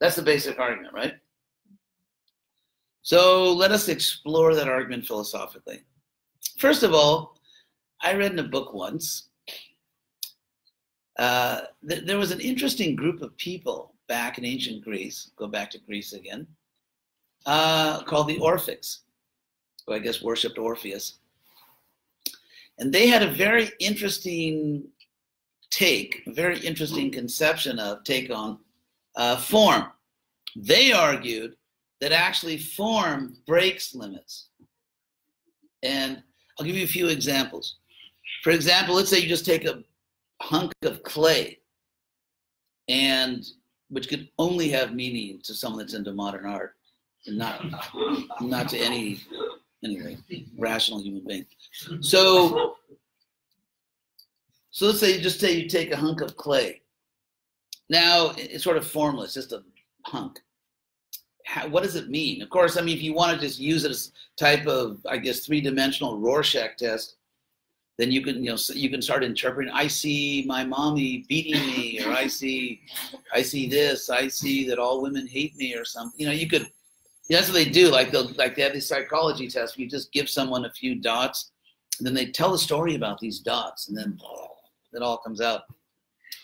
[0.00, 1.14] That's the basic argument, right?
[3.02, 5.82] So let us explore that argument philosophically.
[6.58, 7.36] First of all,
[8.00, 9.28] I read in a book once.
[11.18, 15.70] Uh, th- there was an interesting group of people back in ancient Greece, go back
[15.70, 16.46] to Greece again,
[17.46, 19.00] uh, called the Orphics,
[19.86, 21.18] who I guess worshipped Orpheus.
[22.78, 24.88] And they had a very interesting
[25.70, 28.58] take, a very interesting conception of take on
[29.16, 29.84] uh, form.
[30.56, 31.56] They argued
[32.00, 34.48] that actually form breaks limits.
[35.82, 36.22] And
[36.58, 37.76] I'll give you a few examples.
[38.42, 39.82] For example, let's say you just take a
[40.42, 41.58] hunk of clay,
[42.88, 43.44] and
[43.88, 46.74] which could only have meaning to someone that's into modern art,
[47.26, 47.64] and not
[48.40, 49.20] not to any
[49.82, 50.16] anyway
[50.58, 51.46] rational human being.
[52.00, 52.76] So
[54.74, 56.82] so let's say you just say you take a hunk of clay.
[57.88, 59.62] Now it's sort of formless, just a
[60.04, 60.40] hunk.
[61.46, 62.42] How, what does it mean?
[62.42, 65.18] Of course, I mean, if you want to just use it as type of, I
[65.18, 67.14] guess, three-dimensional Rorschach test,
[67.98, 69.72] then you can, you know, you can start interpreting.
[69.72, 72.80] I see my mommy beating me, or I see,
[73.32, 74.10] I see this.
[74.10, 76.18] I see that all women hate me, or something.
[76.18, 76.66] You know, you could.
[77.30, 77.92] that's what they do.
[77.92, 79.76] Like they like they have these psychology tests.
[79.76, 81.52] Where You just give someone a few dots,
[82.00, 84.18] and then they tell a story about these dots, and then
[84.94, 85.62] it all comes out.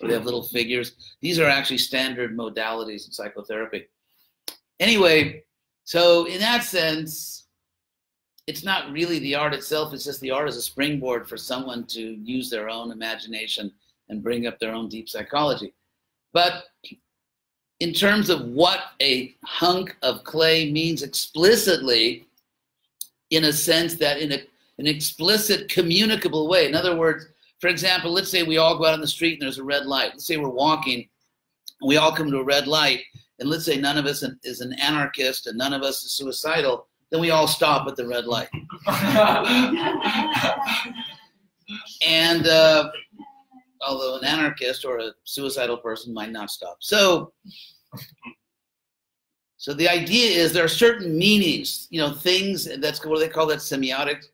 [0.01, 0.93] They have little figures.
[1.21, 3.87] These are actually standard modalities in psychotherapy.
[4.79, 5.45] Anyway,
[5.85, 7.47] so in that sense,
[8.47, 11.85] it's not really the art itself, it's just the art as a springboard for someone
[11.89, 13.71] to use their own imagination
[14.09, 15.75] and bring up their own deep psychology.
[16.33, 16.65] But
[17.81, 22.27] in terms of what a hunk of clay means explicitly,
[23.31, 24.43] in a sense that in a,
[24.79, 27.27] an explicit communicable way, in other words,
[27.61, 29.87] for example, let's say we all go out on the street and there's a red
[29.87, 30.11] light.
[30.13, 31.07] Let's say we're walking,
[31.81, 33.03] and we all come to a red light,
[33.39, 36.89] and let's say none of us is an anarchist and none of us is suicidal,
[37.11, 38.49] then we all stop at the red light.
[42.07, 42.91] and uh,
[43.87, 46.77] although an anarchist or a suicidal person might not stop.
[46.81, 47.33] So,
[49.57, 53.29] so the idea is there are certain meanings, you know, things that's what do they
[53.29, 54.27] call that semiotics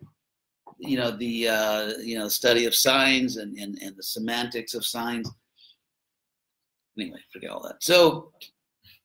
[0.78, 4.84] you know the uh, you know study of signs and, and and the semantics of
[4.84, 5.30] signs.
[6.98, 7.82] Anyway, forget all that.
[7.82, 8.32] So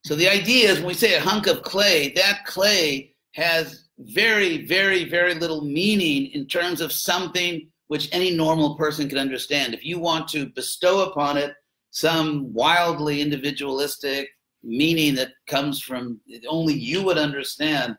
[0.04, 4.66] so the idea is when we say a hunk of clay, that clay has very
[4.66, 9.74] very very little meaning in terms of something which any normal person can understand.
[9.74, 11.54] If you want to bestow upon it
[11.90, 14.28] some wildly individualistic
[14.62, 17.96] meaning that comes from only you would understand,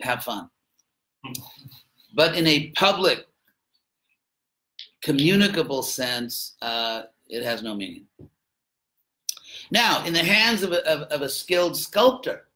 [0.00, 0.50] have fun
[2.14, 3.26] but in a public,
[5.02, 8.06] communicable sense, uh, it has no meaning.
[9.70, 12.48] Now, in the hands of a, of, of a skilled sculptor,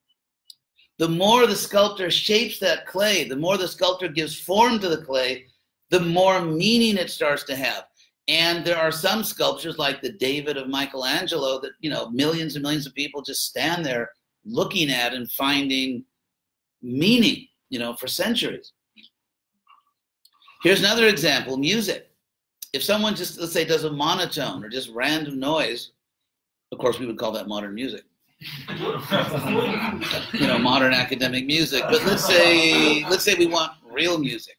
[0.99, 5.05] the more the sculptor shapes that clay, the more the sculptor gives form to the
[5.05, 5.47] clay,
[5.91, 7.85] the more meaning it starts to have.
[8.27, 12.63] And there are some sculptures like the David of Michelangelo that, you know, millions and
[12.63, 14.11] millions of people just stand there
[14.45, 16.05] looking at and finding
[16.83, 18.73] meaning, you know, for centuries.
[20.63, 22.11] Here's another example music.
[22.73, 25.93] If someone just, let's say, does a monotone or just random noise,
[26.73, 28.05] of course, we would call that modern music.
[30.33, 31.83] you know, modern academic music.
[31.89, 34.57] But let's say, let's say we want real music.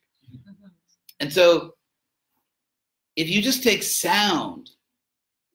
[1.20, 1.74] And so
[3.16, 4.70] if you just take sound,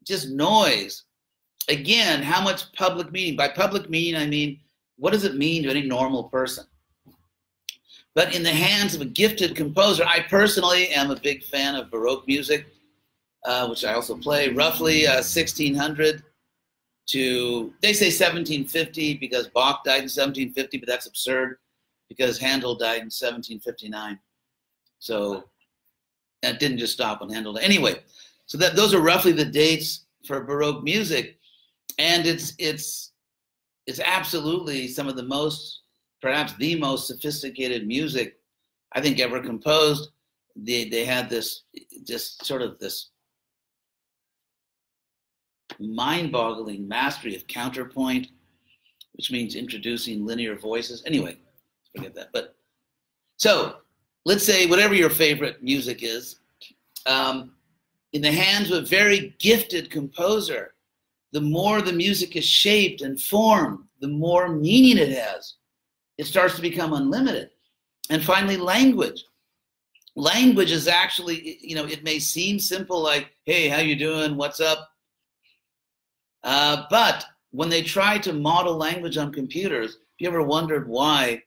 [0.05, 1.03] just noise,
[1.67, 3.35] again, how much public meaning?
[3.35, 4.59] By public meaning, I mean,
[4.97, 6.65] what does it mean to any normal person?
[8.15, 11.91] But in the hands of a gifted composer, I personally am a big fan of
[11.91, 12.65] Baroque music,
[13.43, 16.23] uh, which I also play, roughly uh, 1600
[17.07, 21.57] to, they say 1750 because Bach died in 1750, but that's absurd
[22.09, 24.17] because Handel died in 1759.
[24.99, 25.43] So
[26.41, 27.57] that didn't just stop on Handel.
[27.57, 27.95] Anyway,
[28.45, 31.37] so that those are roughly the dates for Baroque music,
[31.99, 33.11] and it's it's
[33.87, 35.81] it's absolutely some of the most,
[36.21, 38.39] perhaps the most sophisticated music
[38.93, 40.09] I think ever composed.
[40.55, 41.63] They they had this
[42.03, 43.09] just sort of this
[45.79, 48.27] mind-boggling mastery of counterpoint,
[49.13, 51.03] which means introducing linear voices.
[51.05, 51.37] Anyway,
[51.93, 52.29] forget that.
[52.31, 52.55] But
[53.37, 53.77] so
[54.23, 56.39] let's say whatever your favorite music is,
[57.05, 57.51] um,
[58.13, 60.73] in the hands of a very gifted composer,
[61.33, 65.55] the more the music is shaped and formed, the more meaning it has.
[66.17, 67.49] It starts to become unlimited.
[68.09, 69.23] And finally, language.
[70.15, 74.37] Language is actually, you know, it may seem simple, like, "Hey, how you doing?
[74.37, 74.89] What's up?"
[76.43, 81.43] Uh, but when they try to model language on computers, have you ever wondered why,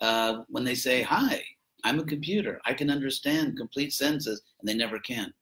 [0.00, 1.42] uh, when they say "Hi,"
[1.84, 2.60] I'm a computer.
[2.64, 5.32] I can understand complete sentences, and they never can.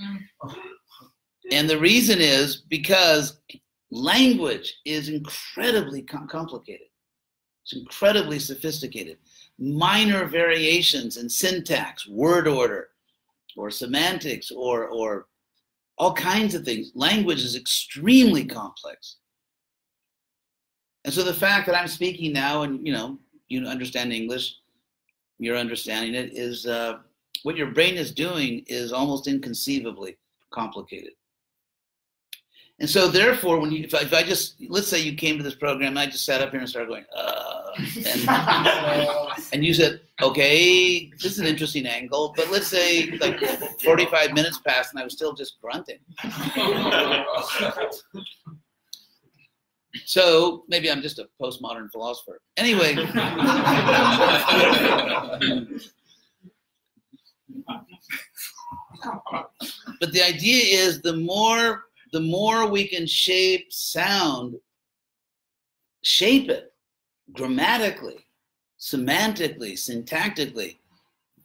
[0.00, 0.54] Mm.
[1.50, 3.40] And the reason is because
[3.90, 6.87] language is incredibly com- complicated.
[7.68, 9.18] It's incredibly sophisticated.
[9.58, 12.88] Minor variations in syntax, word order,
[13.58, 15.26] or semantics, or, or
[15.98, 16.92] all kinds of things.
[16.94, 19.16] Language is extremely complex.
[21.04, 24.54] And so the fact that I'm speaking now and, you know, you understand English,
[25.38, 27.00] you're understanding it is uh,
[27.42, 30.16] what your brain is doing is almost inconceivably
[30.50, 31.12] complicated.
[32.80, 35.42] And so, therefore, when you, if I, if I, just, let's say you came to
[35.42, 38.28] this program and I just sat up here and started going, uh, and,
[39.52, 43.40] and you said, okay, this is an interesting angle, but let's say like
[43.82, 45.98] 45 minutes passed and I was still just grunting.
[50.04, 52.40] So maybe I'm just a postmodern philosopher.
[52.56, 52.94] Anyway.
[60.00, 64.56] but the idea is the more the more we can shape sound,
[66.02, 66.72] shape it
[67.32, 68.24] grammatically,
[68.80, 70.78] semantically, syntactically.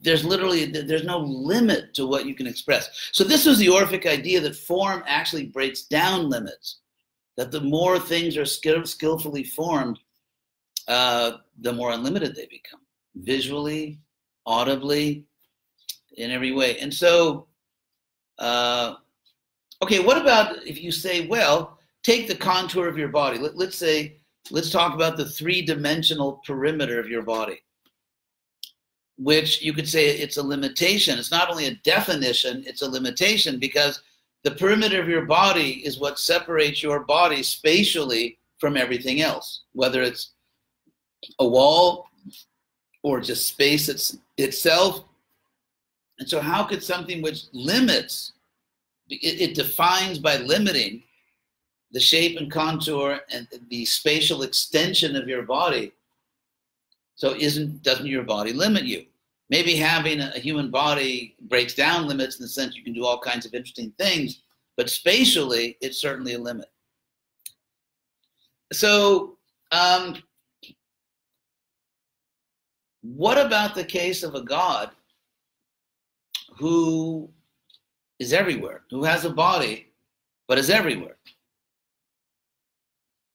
[0.00, 3.10] There's literally there's no limit to what you can express.
[3.12, 6.80] So this was the Orphic idea that form actually breaks down limits
[7.36, 9.98] that the more things are skill, skillfully formed,
[10.88, 12.80] uh, the more unlimited they become,
[13.16, 13.98] visually,
[14.46, 15.24] audibly,
[16.16, 16.78] in every way.
[16.78, 17.48] And so,
[18.38, 18.94] uh,
[19.82, 23.38] okay, what about if you say, well, take the contour of your body.
[23.38, 24.16] Let, let's say,
[24.50, 27.60] let's talk about the three-dimensional perimeter of your body,
[29.16, 31.18] which you could say it's a limitation.
[31.18, 34.02] It's not only a definition, it's a limitation because–
[34.44, 40.02] the perimeter of your body is what separates your body spatially from everything else, whether
[40.02, 40.32] it's
[41.38, 42.06] a wall
[43.02, 45.04] or just space it's, itself.
[46.18, 48.33] And so, how could something which limits,
[49.22, 51.02] it, it defines by limiting
[51.92, 55.92] the shape and contour and the spatial extension of your body.
[57.16, 59.06] So, isn't doesn't your body limit you?
[59.50, 63.18] maybe having a human body breaks down limits in the sense you can do all
[63.18, 64.42] kinds of interesting things,
[64.76, 66.70] but spatially, it's certainly a limit.
[68.72, 69.36] So,
[69.70, 70.16] um,
[73.02, 74.90] what about the case of a God
[76.56, 77.28] who
[78.18, 79.92] is everywhere, who has a body,
[80.48, 81.16] but is everywhere?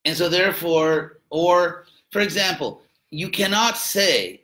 [0.06, 4.44] And so, therefore, or for example, you cannot say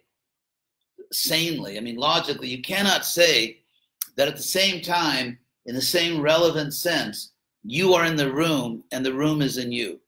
[1.11, 3.59] sanely, I mean, logically, you cannot say
[4.15, 7.31] that at the same time, in the same relevant sense,
[7.63, 9.99] you are in the room and the room is in you.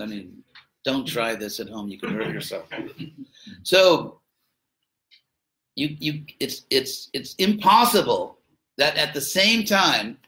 [0.00, 0.44] I mean,
[0.84, 2.68] don't try this at home, you can hurt yourself.
[3.62, 4.20] So,
[5.78, 8.38] you you it's it's it's impossible
[8.76, 10.18] that at the same time,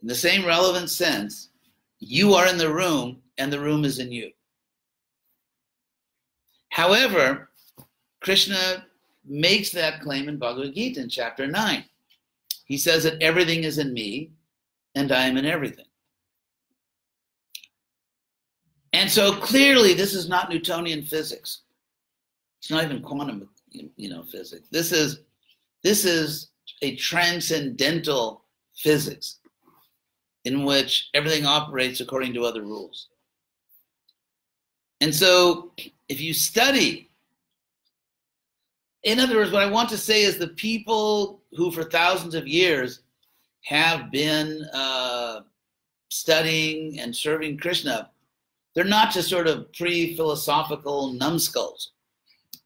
[0.00, 1.50] in the same relevant sense,
[1.98, 4.30] you are in the room and the room is in you.
[6.70, 7.50] However,
[8.20, 8.86] Krishna
[9.24, 11.84] makes that claim in Bhagavad Gita in chapter 9.
[12.64, 14.30] He says that everything is in me
[14.94, 15.84] and I am in everything.
[18.92, 21.60] And so clearly, this is not Newtonian physics.
[22.60, 23.48] It's not even quantum,
[23.96, 24.68] you know, physics.
[24.70, 25.20] This is
[25.82, 26.50] this is
[26.82, 28.44] a transcendental
[28.76, 29.38] physics
[30.44, 33.08] in which everything operates according to other rules.
[35.00, 35.72] And so,
[36.08, 37.10] if you study,
[39.02, 42.46] in other words, what I want to say is the people who, for thousands of
[42.46, 43.00] years,
[43.62, 45.40] have been uh,
[46.08, 48.10] studying and serving Krishna,
[48.74, 51.92] they're not just sort of pre philosophical numbskulls.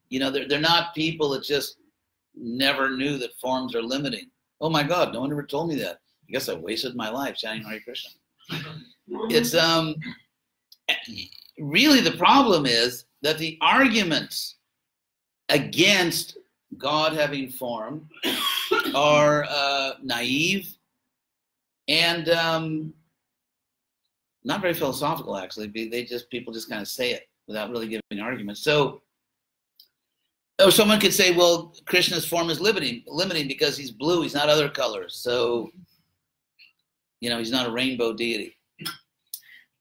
[0.09, 1.78] You know, they're, they're not people that just
[2.34, 4.30] never knew that forms are limiting.
[4.61, 6.00] Oh my God, no one ever told me that.
[6.28, 8.12] I guess I wasted my life chanting Hare Krishna.
[9.30, 9.94] it's um
[11.59, 14.57] really the problem is that the arguments
[15.48, 16.38] against
[16.78, 18.09] God having form
[18.94, 20.76] are uh, naive
[21.88, 22.94] and um,
[24.44, 25.36] not very philosophical.
[25.36, 28.61] Actually, they just people just kind of say it without really giving arguments.
[28.62, 29.00] So
[30.59, 34.22] Oh, someone could say, well, Krishna's form is limiting, limiting because he's blue.
[34.22, 35.16] He's not other colors.
[35.16, 35.70] So,
[37.20, 38.57] you know, he's not a rainbow deity.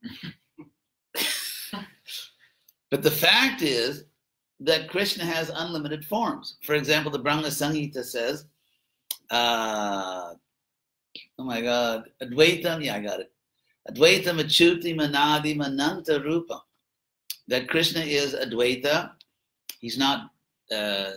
[2.91, 4.03] but the fact is
[4.59, 6.57] that Krishna has unlimited forms.
[6.63, 8.45] For example, the Brahma Samhita says,
[9.31, 10.33] uh,
[11.39, 13.31] oh my God, Advaitam, yeah, I got it.
[13.89, 16.61] Advaitam Achutam Anadim Ananta Rupa.
[17.47, 19.11] That Krishna is Advaita.
[19.79, 20.31] He's not
[20.71, 21.11] uh,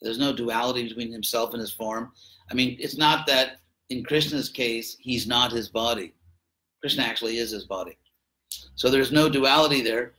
[0.00, 2.12] there's no duality between himself and his form.
[2.50, 3.60] I mean, it's not that
[3.90, 6.14] in Krishna's case, he's not his body.
[6.80, 7.98] Krishna actually is his body.
[8.74, 10.14] So there's no duality there.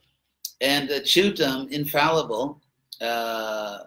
[0.61, 2.61] And uh, Chutam, infallible,
[3.01, 3.79] uh,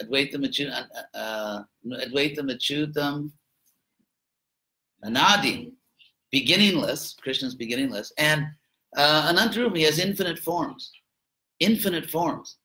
[0.00, 3.32] Advaitam Achutam, uh, Advaitam Achutam,
[5.04, 5.72] Anadim,
[6.30, 8.46] beginningless, Krishna's beginningless, and
[8.96, 10.92] uh, Anantarum, he has infinite forms,
[11.58, 12.56] infinite forms.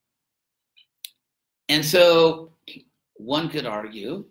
[1.69, 2.51] And so
[3.15, 4.25] one could argue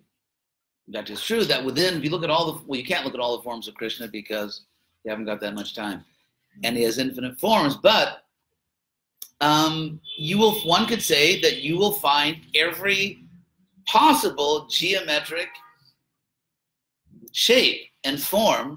[0.88, 3.14] that is true that within, if you look at all the, well, you can't look
[3.14, 4.62] at all the forms of Krishna because
[5.04, 6.04] you haven't got that much time.
[6.62, 8.24] And he has infinite forms, but
[9.40, 13.24] um, you will, one could say that you will find every
[13.86, 15.48] possible geometric
[17.32, 18.76] shape and form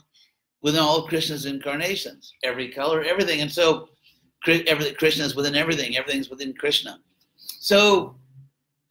[0.62, 3.41] within all of Krishna's incarnations, every color, everything.
[3.41, 3.89] And so
[4.43, 6.99] Krishna is within everything, everything's within Krishna.
[7.38, 8.16] So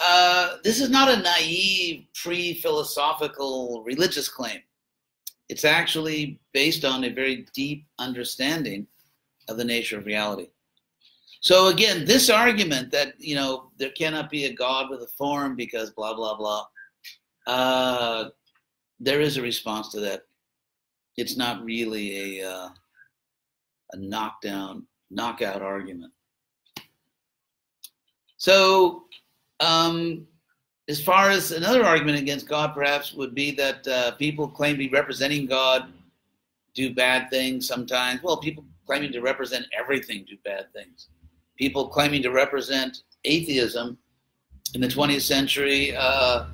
[0.00, 4.60] uh, this is not a naive, pre philosophical religious claim.
[5.48, 8.86] It's actually based on a very deep understanding
[9.48, 10.48] of the nature of reality.
[11.40, 15.54] So again, this argument that you know there cannot be a God with a form
[15.54, 16.66] because blah blah blah,
[17.46, 18.30] uh,
[18.98, 20.22] there is a response to that.
[21.16, 22.68] It's not really a uh,
[23.92, 26.12] a knockdown, knockout argument.
[28.38, 29.04] So
[29.60, 30.26] um,
[30.88, 34.78] as far as another argument against God, perhaps, would be that uh, people claim to
[34.78, 35.92] be representing God
[36.74, 38.22] do bad things sometimes.
[38.22, 41.08] Well, people claiming to represent everything do bad things.
[41.56, 43.98] People claiming to represent atheism
[44.74, 46.46] in the 20th century, uh,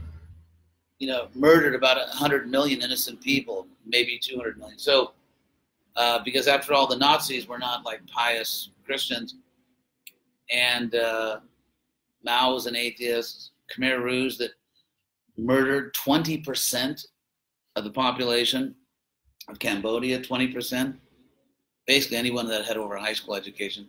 [0.99, 4.79] you know, murdered about 100 million innocent people, maybe 200 million.
[4.79, 5.13] So,
[5.97, 9.35] uh, because after all, the Nazis were not like pious Christians.
[10.51, 11.41] And uh,
[12.25, 13.51] Mao was an atheist.
[13.73, 14.53] Khmer Rouge that
[15.37, 17.07] murdered 20%
[17.77, 18.75] of the population
[19.49, 20.97] of Cambodia, 20%.
[21.87, 23.89] Basically, anyone that had over a high school education.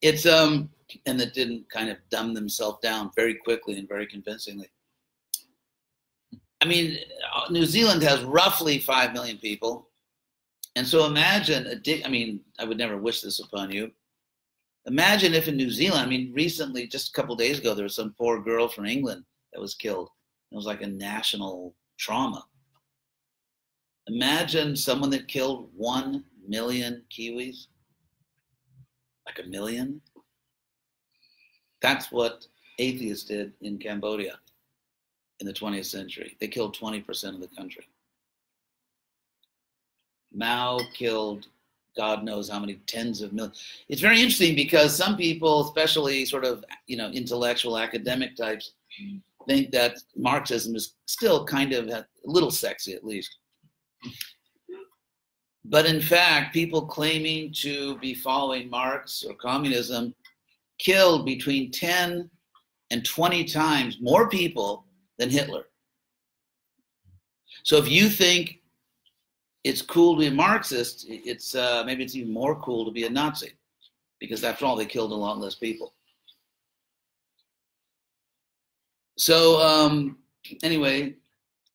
[0.00, 0.70] It's um,
[1.06, 4.70] and that didn't kind of dumb themselves down very quickly and very convincingly.
[6.60, 6.98] I mean,
[7.34, 9.88] uh, New Zealand has roughly five million people,
[10.76, 12.04] and so imagine a.
[12.04, 13.90] I mean, I would never wish this upon you,
[14.86, 17.96] Imagine if in New Zealand, I mean, recently, just a couple days ago, there was
[17.96, 20.08] some poor girl from England that was killed.
[20.50, 22.44] It was like a national trauma.
[24.06, 27.66] Imagine someone that killed one million Kiwis,
[29.26, 30.00] like a million.
[31.82, 32.46] That's what
[32.78, 34.38] atheists did in Cambodia
[35.40, 36.36] in the 20th century.
[36.40, 37.86] They killed 20% of the country.
[40.32, 41.48] Mao killed
[42.00, 43.62] God knows how many tens of millions.
[43.90, 48.72] It's very interesting because some people, especially sort of you know intellectual academic types,
[49.46, 53.36] think that Marxism is still kind of a little sexy, at least.
[55.66, 60.14] But in fact, people claiming to be following Marx or communism
[60.78, 62.30] killed between 10
[62.90, 64.86] and 20 times more people
[65.18, 65.64] than Hitler.
[67.62, 68.59] So if you think
[69.64, 73.04] it's cool to be a Marxist, it's uh, maybe it's even more cool to be
[73.04, 73.52] a Nazi,
[74.18, 75.94] because after all, they killed a lot less people.
[79.16, 80.18] So um,
[80.62, 81.14] anyway,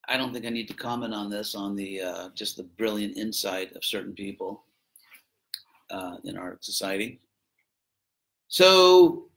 [0.08, 3.16] I don't think I need to comment on this on the uh, just the brilliant
[3.16, 4.64] insight of certain people
[5.90, 7.20] uh, in our society.
[8.48, 9.28] So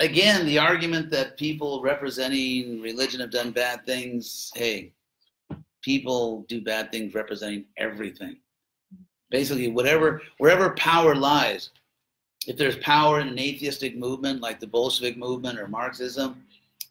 [0.00, 4.50] again, the argument that people representing religion have done bad things.
[4.54, 4.92] Hey,
[5.86, 8.36] people do bad things representing everything.
[9.30, 11.70] Basically, whatever wherever power lies,
[12.48, 16.42] if there's power in an atheistic movement like the Bolshevik movement or Marxism,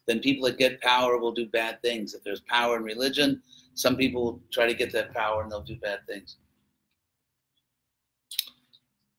[0.06, 2.14] then people that get power will do bad things.
[2.14, 3.42] If there's power in religion,
[3.74, 6.36] some people will try to get that power and they'll do bad things.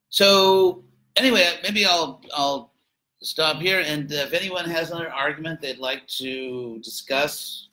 [0.10, 0.84] So
[1.16, 2.74] anyway, maybe I'll I'll
[3.22, 3.84] stop here.
[3.86, 7.70] And if anyone has another argument they'd like to discuss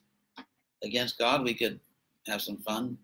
[0.82, 1.80] against God, we could
[2.26, 2.98] have some fun.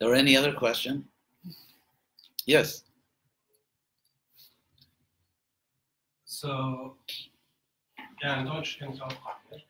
[0.00, 1.04] or any other question?
[2.46, 2.84] Yes.
[6.24, 6.96] So,
[8.22, 9.40] in Deutsch auch fragen.
[9.50, 9.62] Ne?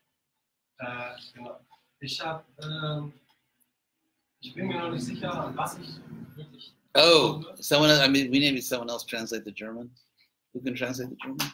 [0.79, 1.61] Äh, genau.
[2.01, 3.13] Ich habe, ähm,
[4.41, 5.89] ich bin mir noch nicht sicher, was ich
[6.37, 6.73] wirklich.
[6.95, 9.91] Oh, someone else, I mean, we need someone else translate the German.
[10.53, 11.53] Who can translate the German?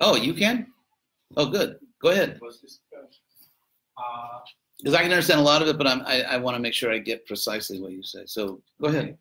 [0.00, 0.72] Oh, you can?
[1.36, 1.78] Oh, good.
[2.00, 2.38] Go ahead.
[3.96, 4.40] Uh,
[4.78, 6.74] Because I can understand a lot of it, but I'm, I, I want to make
[6.74, 8.24] sure I get precisely what you say.
[8.26, 9.16] So go ahead.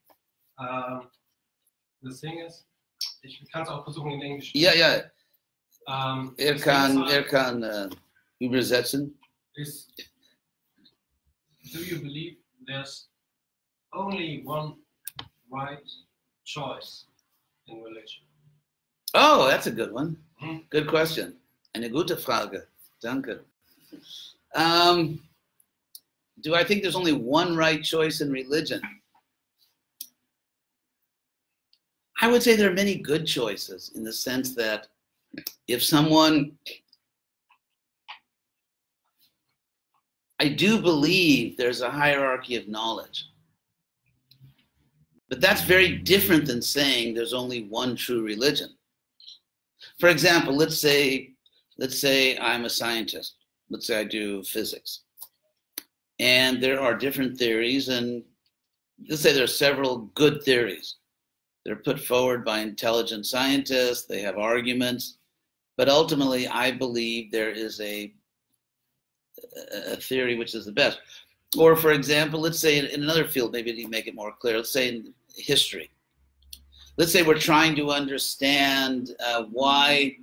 [0.60, 1.08] ähm,
[2.02, 2.66] das Ding ist,
[3.24, 4.52] ich kann es auch versuchen in Englisch.
[4.54, 5.02] Ja, ja,
[5.88, 7.90] Ähm, er kann, er kann äh,
[8.40, 9.18] übersetzen.
[9.56, 9.88] is
[11.74, 12.36] do you believe
[12.68, 13.08] there's
[13.94, 14.76] only one
[15.52, 15.88] right
[16.44, 17.06] choice
[17.68, 18.26] in religion?
[19.14, 20.18] Oh, that's a good one.
[20.40, 20.58] Hmm.
[20.70, 21.38] Good question.
[21.76, 22.68] Eine gute Frage.
[23.04, 23.42] Danke.
[24.56, 25.20] Um,
[26.40, 28.82] do I think there's only one right choice in religion?
[32.22, 34.88] I would say there are many good choices in the sense that
[35.68, 36.58] if someone,
[40.40, 43.26] I do believe there's a hierarchy of knowledge.
[45.28, 48.70] But that's very different than saying there's only one true religion.
[50.00, 51.35] For example, let's say
[51.78, 53.36] let's say I'm a scientist.
[53.70, 55.02] Let's say I do physics.
[56.20, 58.24] And there are different theories and
[59.10, 60.96] let's say there are several good theories.
[61.66, 65.18] They're put forward by intelligent scientists, they have arguments,
[65.78, 68.14] but ultimately I believe there is a
[69.72, 71.00] a theory which is the best.
[71.58, 74.72] Or, for example, let's say in, another field, maybe to make it more clear, let's
[74.72, 75.90] say in history.
[76.98, 80.18] Let's say we're trying to understand uh, why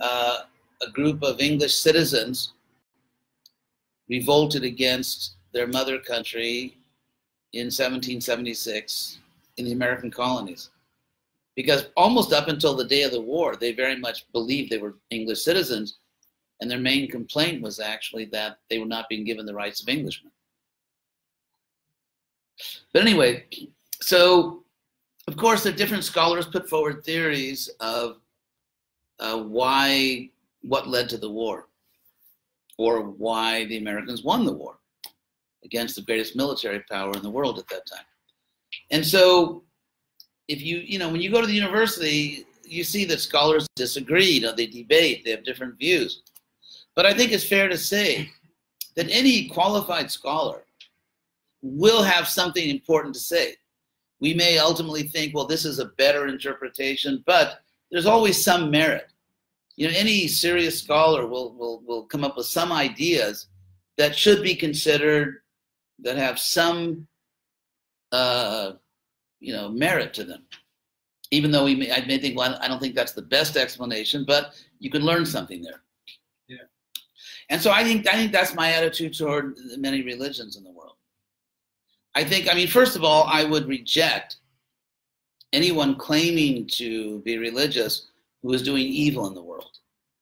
[0.00, 0.38] uh,
[0.82, 2.52] a group of English citizens
[4.08, 6.76] revolted against their mother country
[7.52, 9.18] in 1776
[9.56, 10.70] in the American colonies.
[11.56, 14.96] Because almost up until the day of the war, they very much believed they were
[15.10, 15.98] English citizens,
[16.60, 19.88] and their main complaint was actually that they were not being given the rights of
[19.88, 20.30] Englishmen.
[22.92, 23.46] But anyway,
[24.00, 24.62] so
[25.28, 28.16] of course, the different scholars put forward theories of
[29.20, 30.30] uh, why,
[30.62, 31.68] what led to the war,
[32.76, 34.78] or why the Americans won the war
[35.64, 38.04] against the greatest military power in the world at that time.
[38.90, 39.64] And so,
[40.46, 44.26] if you, you know, when you go to the university, you see that scholars disagree,
[44.26, 46.22] you know, they debate, they have different views.
[46.94, 48.30] But I think it's fair to say
[48.96, 50.64] that any qualified scholar
[51.62, 53.56] will have something important to say.
[54.20, 57.60] We may ultimately think, well, this is a better interpretation, but
[57.90, 59.08] there's always some merit.
[59.76, 63.46] You know, any serious scholar will, will, will come up with some ideas
[63.96, 65.42] that should be considered,
[66.00, 67.06] that have some,
[68.12, 68.72] uh,
[69.40, 70.42] you know, merit to them.
[71.30, 74.24] Even though we may, I may think, well, I don't think that's the best explanation,
[74.26, 75.82] but you can learn something there.
[76.48, 76.56] Yeah.
[77.50, 80.96] And so I think I think that's my attitude toward many religions in the world.
[82.14, 84.36] I think, I mean, first of all, I would reject
[85.52, 88.08] anyone claiming to be religious
[88.42, 89.78] who is doing evil in the world.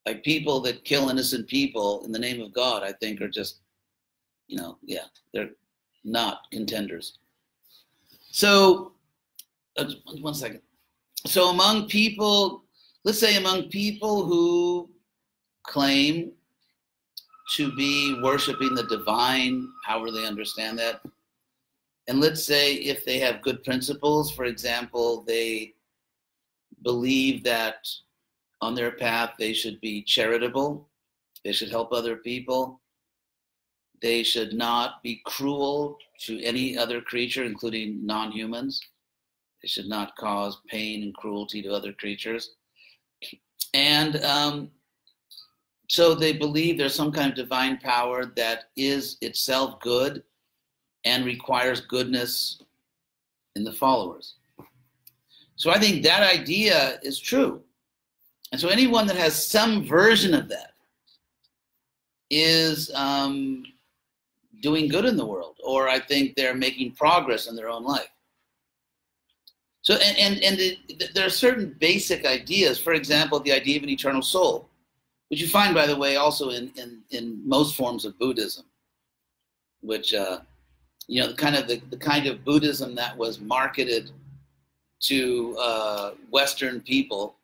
[0.06, 3.60] Like people that kill innocent people in the name of God, I think are just,
[4.46, 5.50] you know, yeah, they're
[6.04, 7.18] not contenders.
[8.30, 8.92] So,
[9.76, 10.60] uh, one second.
[11.26, 12.64] so among people,
[13.04, 14.88] let's say among people who
[15.64, 16.32] claim
[17.54, 21.00] to be worshiping the divine, however they understand that,
[22.08, 25.74] and let's say if they have good principles, for example, they
[26.82, 27.88] believe that
[28.60, 30.88] on their path they should be charitable,
[31.44, 32.80] they should help other people,
[34.02, 38.80] they should not be cruel to any other creature, including non humans.
[39.62, 42.54] They should not cause pain and cruelty to other creatures.
[43.74, 44.70] And um,
[45.88, 50.22] so they believe there's some kind of divine power that is itself good
[51.06, 52.60] and requires goodness
[53.54, 54.34] in the followers.
[55.54, 57.62] So I think that idea is true.
[58.52, 60.72] And so anyone that has some version of that
[62.28, 63.64] is um,
[64.60, 68.10] doing good in the world, or I think they're making progress in their own life.
[69.82, 73.84] So, and, and, and it, there are certain basic ideas, for example, the idea of
[73.84, 74.68] an eternal soul,
[75.28, 78.64] which you find, by the way, also in, in, in most forms of Buddhism,
[79.82, 80.40] which, uh,
[81.08, 84.10] you know, the kind of the, the kind of Buddhism that was marketed
[85.00, 87.36] to uh, Western people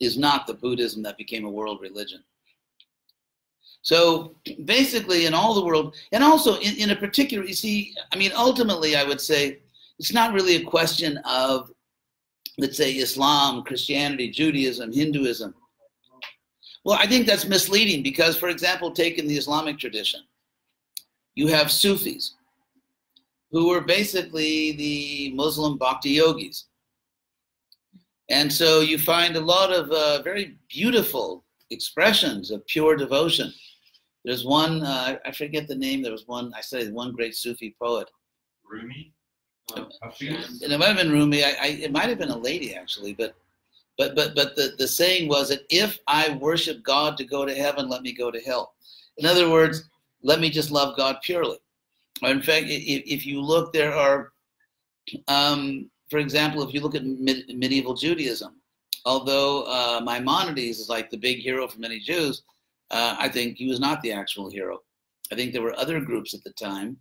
[0.00, 2.22] is not the Buddhism that became a world religion.
[3.82, 4.34] So
[4.64, 8.32] basically, in all the world, and also in, in a particular, you see, I mean,
[8.36, 9.60] ultimately, I would say
[9.98, 11.70] it's not really a question of,
[12.58, 15.54] let's say, Islam, Christianity, Judaism, Hinduism.
[16.84, 20.20] Well, I think that's misleading because, for example, take in the Islamic tradition,
[21.34, 22.34] you have Sufis
[23.50, 26.66] who were basically the Muslim bhakti yogis.
[28.30, 33.52] And so you find a lot of uh, very beautiful expressions of pure devotion.
[34.24, 37.74] There's one, uh, I forget the name, there was one, I studied one great Sufi
[37.80, 38.10] poet.
[38.70, 39.14] Rumi?
[39.74, 42.74] Uh, and it might have been Rumi, I, I, it might have been a lady
[42.74, 43.34] actually, but
[43.98, 47.54] but but but the, the saying was that if I worship God to go to
[47.54, 48.74] heaven, let me go to hell.
[49.16, 49.88] In other words,
[50.22, 51.58] let me just love God purely.
[52.22, 54.32] In fact, if, if you look, there are
[55.26, 58.60] um, for example, if you look at mid- medieval Judaism,
[59.04, 62.42] although uh, Maimonides is like the big hero for many Jews,
[62.90, 64.80] uh, I think he was not the actual hero.
[65.30, 66.96] I think there were other groups at the time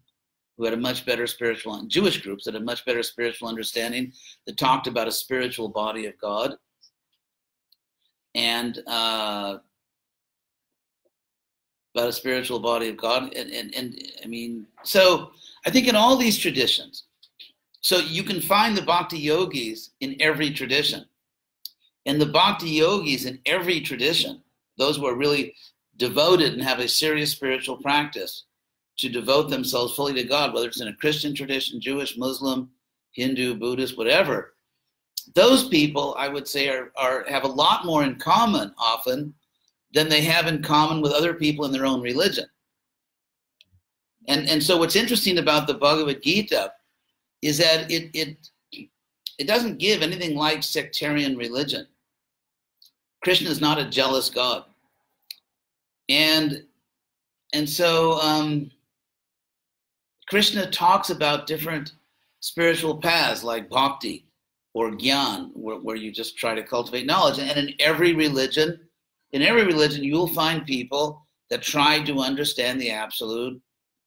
[0.57, 4.11] who had a much better spiritual, Jewish groups that had a much better spiritual understanding
[4.45, 6.55] that talked about a spiritual body of God.
[8.35, 9.57] And uh,
[11.97, 13.33] about a spiritual body of God.
[13.33, 15.31] And, and, and I mean, so
[15.65, 17.05] I think in all these traditions,
[17.81, 21.05] so you can find the bhakti yogis in every tradition.
[22.05, 24.43] And the bhakti yogis in every tradition,
[24.77, 25.55] those who are really
[25.97, 28.43] devoted and have a serious spiritual practice
[28.97, 32.69] to devote themselves fully to God, whether it's in a Christian tradition, Jewish, Muslim,
[33.13, 34.53] Hindu, Buddhist, whatever,
[35.33, 39.33] those people, I would say, are, are have a lot more in common often
[39.93, 42.45] than they have in common with other people in their own religion.
[44.27, 46.73] And, and so what's interesting about the Bhagavad Gita
[47.41, 48.49] is that it it
[49.37, 51.87] it doesn't give anything like sectarian religion.
[53.23, 54.65] Krishna is not a jealous God,
[56.09, 56.63] and
[57.53, 58.71] and so um,
[60.27, 61.93] Krishna talks about different
[62.41, 64.25] spiritual paths like bhakti
[64.73, 67.39] or gyan, where, where you just try to cultivate knowledge.
[67.39, 68.86] And in every religion,
[69.31, 73.61] in every religion, you will find people that try to understand the absolute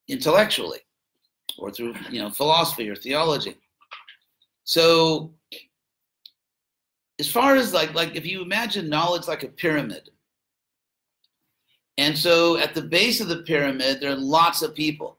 [0.09, 0.81] intellectually
[1.59, 3.57] or through you know philosophy or theology.
[4.65, 5.33] So
[7.19, 10.11] as far as like like if you imagine knowledge like a pyramid,
[11.99, 15.19] and so at the base of the pyramid there are lots of people.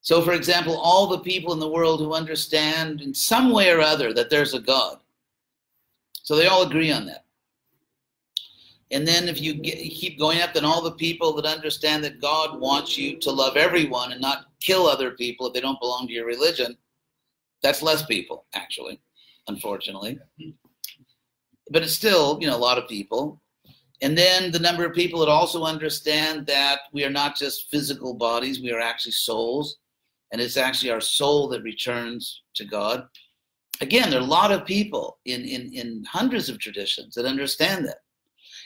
[0.00, 3.80] So for example, all the people in the world who understand in some way or
[3.80, 4.98] other that there's a God.
[6.22, 7.24] So they all agree on that.
[8.90, 12.20] And then if you get, keep going up, then all the people that understand that
[12.20, 16.06] God wants you to love everyone and not kill other people if they don't belong
[16.06, 16.76] to your religion,
[17.62, 19.00] that's less people, actually,
[19.48, 20.18] unfortunately.
[21.70, 23.42] But it's still, you know, a lot of people.
[24.00, 28.14] And then the number of people that also understand that we are not just physical
[28.14, 29.76] bodies, we are actually souls.
[30.32, 33.06] And it's actually our soul that returns to God.
[33.80, 37.86] Again, there are a lot of people in, in, in hundreds of traditions that understand
[37.86, 37.98] that.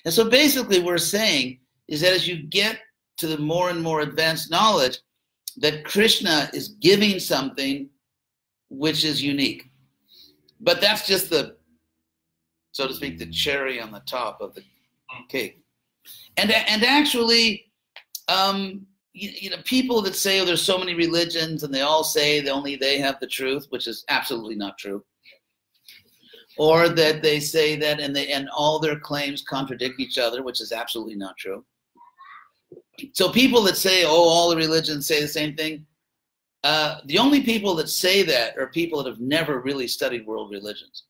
[0.04, 2.80] And so basically, we're saying is that as you get
[3.18, 4.98] to the more and more advanced knowledge,
[5.58, 7.88] that Krishna is giving something
[8.70, 9.70] which is unique.
[10.60, 11.56] But that's just the,
[12.72, 14.62] so to speak, the cherry on the top of the
[15.28, 15.62] cake.
[16.36, 17.70] And, and actually,
[18.28, 22.04] um, you, you, know, people that say, oh, there's so many religions and they all
[22.04, 25.04] say only they have the truth, which is absolutely not true.
[26.58, 30.60] Or that they say that and they and all their claims contradict each other, which
[30.60, 31.64] is absolutely not true.
[33.14, 35.86] So people that say, "Oh, all the religions say the same thing,"
[36.62, 40.50] uh, the only people that say that are people that have never really studied world
[40.50, 41.04] religions.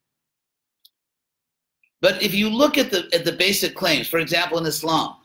[2.00, 5.16] But if you look at the at the basic claims, for example, in Islam,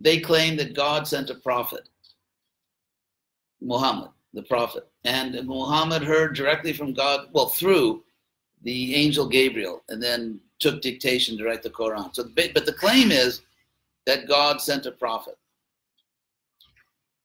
[0.00, 1.88] they claim that God sent a prophet,
[3.60, 8.03] Muhammad, the prophet, and Muhammad heard directly from God, well, through
[8.64, 12.14] the angel Gabriel, and then took dictation to write the Quran.
[12.14, 13.42] So, but the claim is
[14.06, 15.38] that God sent a prophet.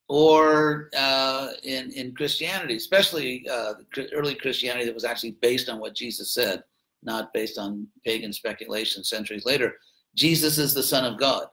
[0.08, 3.74] Or uh, in in Christianity, especially uh,
[4.12, 6.64] early Christianity, that was actually based on what Jesus said,
[7.02, 9.74] not based on pagan speculation centuries later.
[10.16, 11.46] Jesus is the Son of God.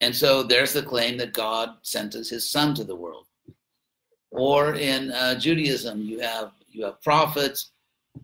[0.00, 3.26] And so there's the claim that God sent his son to the world.
[4.30, 7.72] Or in uh, Judaism, you have you have prophets,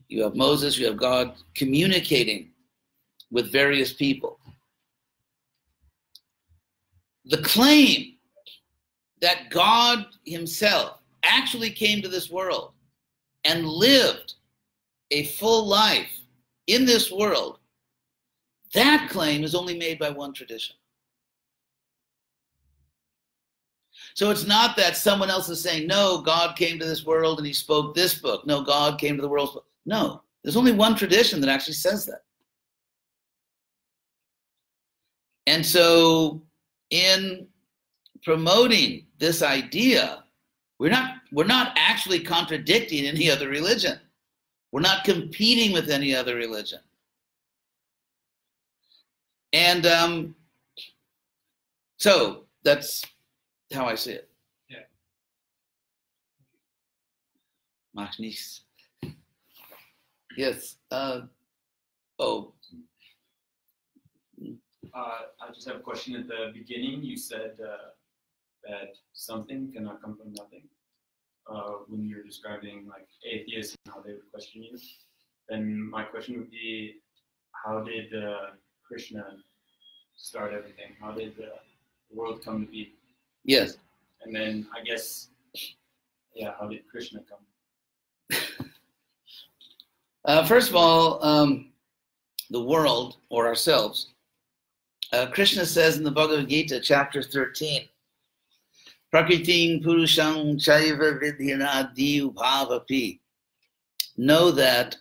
[0.09, 2.51] you have Moses, you have God communicating
[3.31, 4.39] with various people.
[7.27, 8.17] The claim
[9.21, 12.73] that God himself actually came to this world
[13.45, 14.35] and lived
[15.11, 16.11] a full life
[16.67, 17.59] in this world,
[18.75, 20.77] that claim is only made by one tradition.
[24.15, 27.47] So it's not that someone else is saying, no, God came to this world and
[27.47, 28.47] he spoke this book.
[28.47, 29.63] No, God came to the world.
[29.85, 32.23] No, there's only one tradition that actually says that.
[35.47, 36.43] And so
[36.91, 37.47] in
[38.23, 40.25] promoting this idea,
[40.79, 43.99] we're not we're not actually contradicting any other religion.
[44.71, 46.81] We're not competing with any other religion.
[49.53, 50.35] And um,
[51.99, 53.05] so that's
[53.73, 54.29] how I see it.
[54.69, 54.79] Yeah.
[57.95, 58.19] Mach
[60.37, 60.77] Yes.
[60.91, 61.23] Uh,
[62.19, 62.53] oh.
[64.95, 66.17] Uh, I just have a question.
[66.17, 67.91] At the beginning, you said uh,
[68.69, 70.65] that something cannot come from nothing.
[71.51, 74.79] Uh, when you're describing like atheists and how they would question you,
[75.49, 76.97] then my question would be,
[77.65, 78.51] how did uh,
[78.87, 79.25] Krishna
[80.17, 80.93] start everything?
[81.01, 81.53] How did the
[82.15, 82.95] world come to be?
[83.45, 83.77] Yes.
[84.23, 85.29] And then I guess,
[86.35, 87.41] yeah, how did Krishna come?
[90.25, 91.73] Uh, first of all, um,
[92.51, 94.09] the world or ourselves.
[95.13, 97.83] Uh, Krishna says in the Bhagavad Gita, chapter 13,
[99.13, 101.95] Prakriting Purushang Chaiva Vidhina
[102.35, 103.19] Bhavapi.
[104.17, 104.97] Know that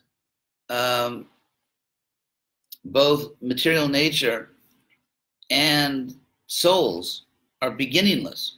[0.69, 1.28] um,
[2.86, 4.49] both material nature
[5.49, 6.15] and
[6.47, 7.26] souls
[7.61, 8.57] are beginningless.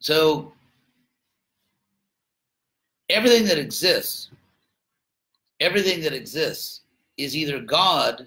[0.00, 0.52] So
[3.08, 4.30] everything that exists,
[5.64, 6.82] everything that exists
[7.16, 8.26] is either God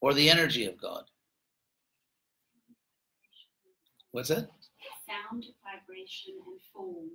[0.00, 1.04] or the energy of God.
[4.12, 4.48] What's that?
[5.06, 7.08] Sound, vibration, and form.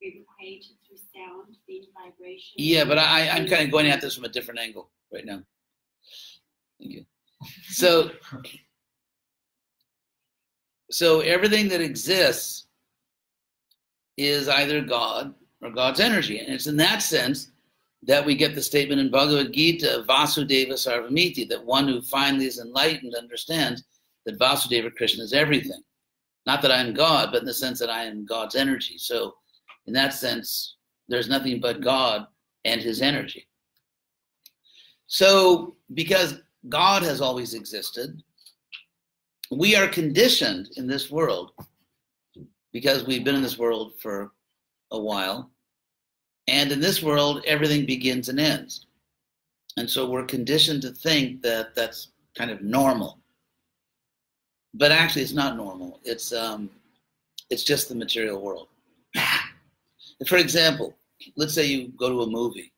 [0.00, 2.54] We were created through sound, then vibration.
[2.56, 5.42] Yeah, but I, I'm kind of going at this from a different angle right now.
[6.78, 7.06] Thank you.
[7.70, 8.10] So
[10.90, 12.66] so everything that exists
[14.16, 16.38] is either God or God's energy.
[16.38, 17.50] And it's in that sense
[18.02, 22.60] that we get the statement in Bhagavad Gita, Vasudeva Sarvamiti, that one who finally is
[22.60, 23.84] enlightened understands
[24.24, 25.82] that Vasudeva Krishna is everything.
[26.46, 28.98] Not that I'm God, but in the sense that I am God's energy.
[28.98, 29.34] So,
[29.86, 30.76] in that sense,
[31.08, 32.26] there's nothing but God
[32.64, 33.48] and his energy.
[35.06, 38.22] So, because God has always existed,
[39.50, 41.52] we are conditioned in this world
[42.72, 44.32] because we've been in this world for
[44.90, 45.50] a while.
[46.48, 48.86] And in this world, everything begins and ends.
[49.76, 53.18] And so we're conditioned to think that that's kind of normal.
[54.74, 56.00] But actually, it's not normal.
[56.04, 56.70] It's, um,
[57.50, 58.68] it's just the material world.
[60.26, 60.96] For example,
[61.36, 62.72] let's say you go to a movie.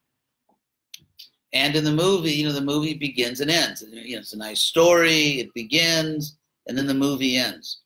[1.52, 3.82] And in the movie, you know, the movie begins and ends.
[3.90, 5.40] You know, it's a nice story.
[5.40, 7.80] It begins, and then the movie ends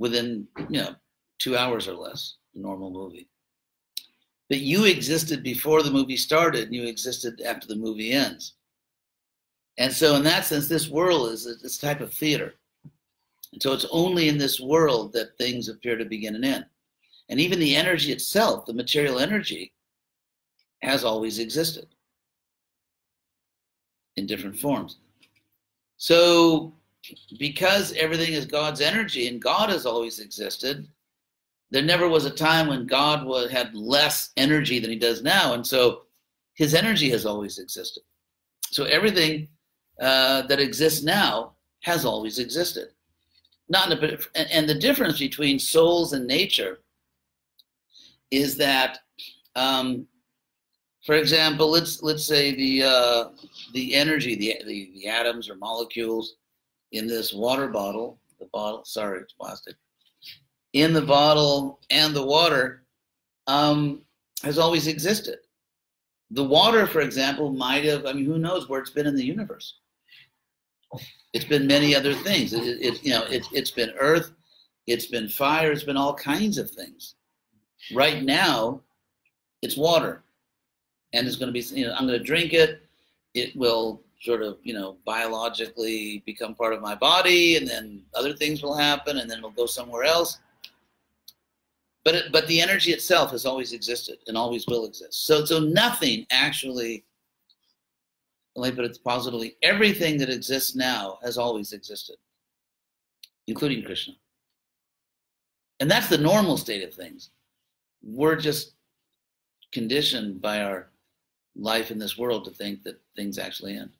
[0.00, 0.94] within you know
[1.38, 3.28] two hours or less normal movie
[4.50, 8.54] but you existed before the movie started and you existed after the movie ends.
[9.78, 12.56] And so in that sense this world is this type of theater.
[13.52, 16.66] And so it's only in this world that things appear to begin and end.
[17.28, 19.72] And even the energy itself the material energy
[20.82, 21.86] has always existed
[24.16, 24.98] in different forms.
[25.96, 26.74] So
[27.38, 30.88] because everything is God's energy and God has always existed,
[31.70, 35.54] there never was a time when God was, had less energy than he does now.
[35.54, 36.02] And so
[36.54, 38.02] his energy has always existed.
[38.70, 39.48] So everything
[40.00, 42.88] uh, that exists now has always existed.
[43.68, 46.80] Not a, and, and the difference between souls and nature
[48.30, 48.98] is that,
[49.54, 50.06] um,
[51.06, 53.24] for example, let's let's say the uh,
[53.72, 56.34] the energy, the, the the atoms or molecules
[56.92, 58.84] in this water bottle, the bottle.
[58.84, 59.76] Sorry, it's plastic.
[60.72, 62.84] In the bottle and the water
[63.46, 64.02] um,
[64.42, 65.38] has always existed.
[66.30, 68.06] The water, for example, might have.
[68.06, 69.74] I mean, who knows where it's been in the universe?
[71.32, 72.52] It's been many other things.
[72.52, 74.32] It, it you know, it, it's been earth,
[74.86, 77.14] it's been fire, it's been all kinds of things.
[77.94, 78.80] Right now,
[79.62, 80.22] it's water,
[81.12, 81.60] and it's going to be.
[81.74, 82.82] You know, I'm going to drink it.
[83.34, 88.34] It will sort of, you know, biologically become part of my body, and then other
[88.34, 90.38] things will happen, and then it'll go somewhere else.
[92.04, 95.26] But but the energy itself has always existed and always will exist.
[95.26, 97.04] So so nothing actually.
[98.56, 99.56] Let me put it positively.
[99.62, 102.16] Everything that exists now has always existed,
[103.46, 104.14] including Krishna.
[105.78, 107.30] And that's the normal state of things.
[108.02, 108.74] We're just
[109.72, 110.90] conditioned by our
[111.56, 113.90] life in this world to think that things actually end.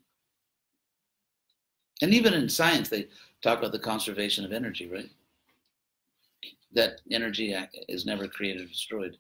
[2.03, 3.09] And even in science, they
[3.43, 5.11] talk about the conservation of energy, right?
[6.73, 7.55] That energy
[7.89, 9.19] is never created or destroyed; it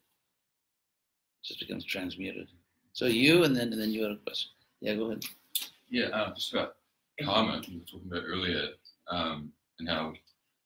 [1.43, 2.49] just becomes transmuted.
[2.93, 4.51] So you, and then and then you had a question.
[4.81, 5.25] Yeah, go ahead.
[5.89, 6.77] Yeah, uh, just about
[7.23, 8.69] karma you were talking about earlier,
[9.09, 10.13] um, and how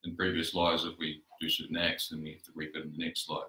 [0.04, 2.92] in previous lives, if we do certain acts, then we have to reap it in
[2.92, 3.48] the next life.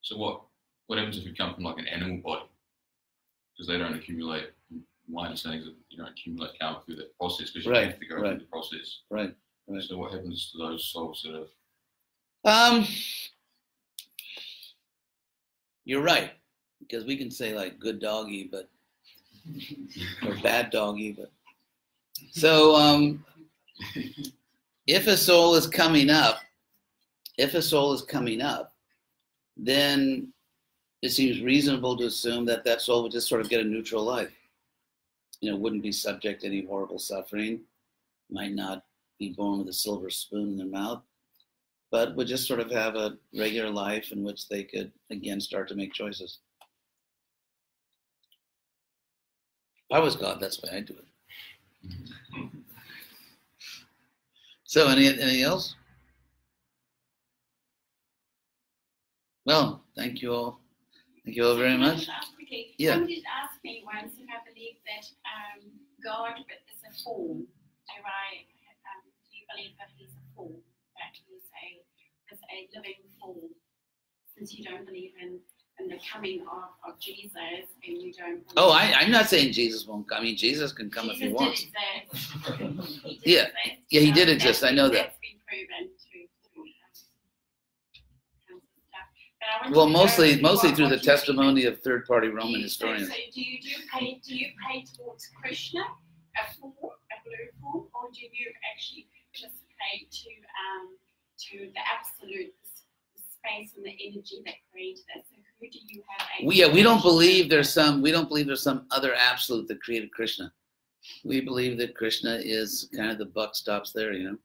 [0.00, 0.42] So what
[0.86, 2.46] what happens if you come from like an animal body?
[3.54, 4.50] Because they don't accumulate
[5.08, 7.98] my understanding is that you don't accumulate karma through that process because you Right, have
[8.00, 8.30] to go right.
[8.30, 9.00] through the process.
[9.10, 9.34] Right.
[9.68, 9.82] Right.
[9.82, 11.48] So what happens to those souls that have
[12.44, 12.86] Um,
[15.84, 16.32] you're right
[16.80, 18.68] because we can say like good doggy, but
[20.26, 21.30] or bad doggy, but
[22.30, 23.24] so um,
[24.86, 26.40] if a soul is coming up,
[27.38, 28.74] if a soul is coming up,
[29.56, 30.32] then
[31.02, 34.04] it seems reasonable to assume that that soul would just sort of get a neutral
[34.04, 34.32] life.
[35.40, 37.60] You know, wouldn't be subject to any horrible suffering,
[38.30, 38.84] might not
[39.18, 41.02] be born with a silver spoon in their mouth,
[41.92, 45.68] but would just sort of have a regular life in which they could again start
[45.68, 46.38] to make choices.
[49.90, 52.48] If I was God, that's the way I'd do it.
[54.64, 55.76] So, any anything else?
[59.44, 60.60] Well, thank you all.
[61.26, 62.08] Thank you all very much.
[62.36, 62.94] Quickly, Yeah.
[62.94, 65.68] Somebody asked me once if I believe that um,
[66.02, 67.40] God is a form.
[67.40, 68.48] Do I?
[68.88, 70.62] Um, do you believe that He's a form?
[72.40, 73.36] That He's a living form?
[74.36, 75.38] Since you don't believe in
[75.80, 77.34] in the coming of, of Jesus,
[77.86, 78.42] and you don't.
[78.56, 80.18] Oh, I, I'm not saying Jesus won't come.
[80.18, 81.64] I mean, Jesus can come if he wants.
[81.64, 81.70] Did.
[83.04, 83.42] He did Yeah.
[83.42, 83.56] exist.
[83.90, 84.64] Yeah, he did that's exist.
[84.64, 84.92] I know that.
[84.92, 86.18] That's been proven to.
[86.18, 87.00] to kinds
[88.52, 89.08] of stuff.
[89.40, 92.86] But I want Well, mostly mostly through the testimony of third-party Do Roman you- so-
[92.92, 93.08] historians.
[93.08, 97.48] So, do you do you pay do you pay towards Krishna, a form, a blue
[97.60, 100.30] form, or do you actually just pay to
[100.62, 100.96] um
[101.50, 102.52] to the absolute
[103.16, 105.24] space and the energy that created that?
[105.28, 106.46] So who do you have?
[106.46, 108.02] We, yeah, we don't believe there's some.
[108.02, 110.52] We don't believe there's some other absolute that created Krishna.
[111.24, 114.38] We believe that Krishna is kind of the buck stops there, you know,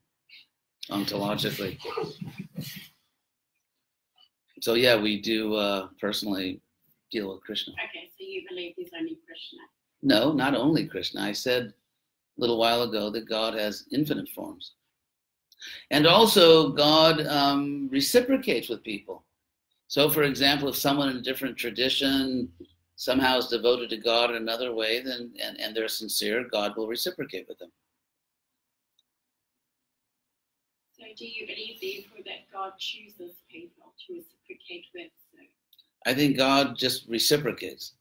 [0.90, 1.78] ontologically.
[4.61, 6.61] So yeah, we do uh, personally
[7.11, 7.74] deal with Krishna.
[7.74, 9.60] Okay, so you believe there's only Krishna.
[10.02, 11.22] No, not only Krishna.
[11.22, 14.74] I said a little while ago that God has infinite forms.
[15.91, 19.23] And also, God um, reciprocates with people.
[19.88, 22.51] So, for example, if someone in a different tradition
[22.97, 26.88] somehow is devoted to God in another way, then and, and they're sincere, God will
[26.88, 27.71] reciprocate with them.
[30.91, 35.11] So do you believe therefore that God chooses people to reciprocate with?
[35.31, 35.43] So
[36.07, 37.93] I think God just reciprocates.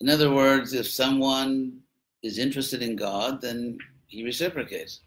[0.00, 1.80] In other words, if someone
[2.22, 5.00] is interested in God, then he reciprocates.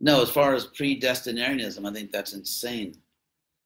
[0.00, 2.96] No, as far as predestinarianism, I think that's insane.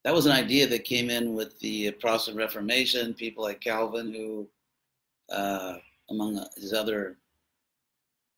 [0.05, 4.48] That was an idea that came in with the Protestant Reformation, people like Calvin, who,
[5.31, 5.77] uh,
[6.09, 7.19] among his other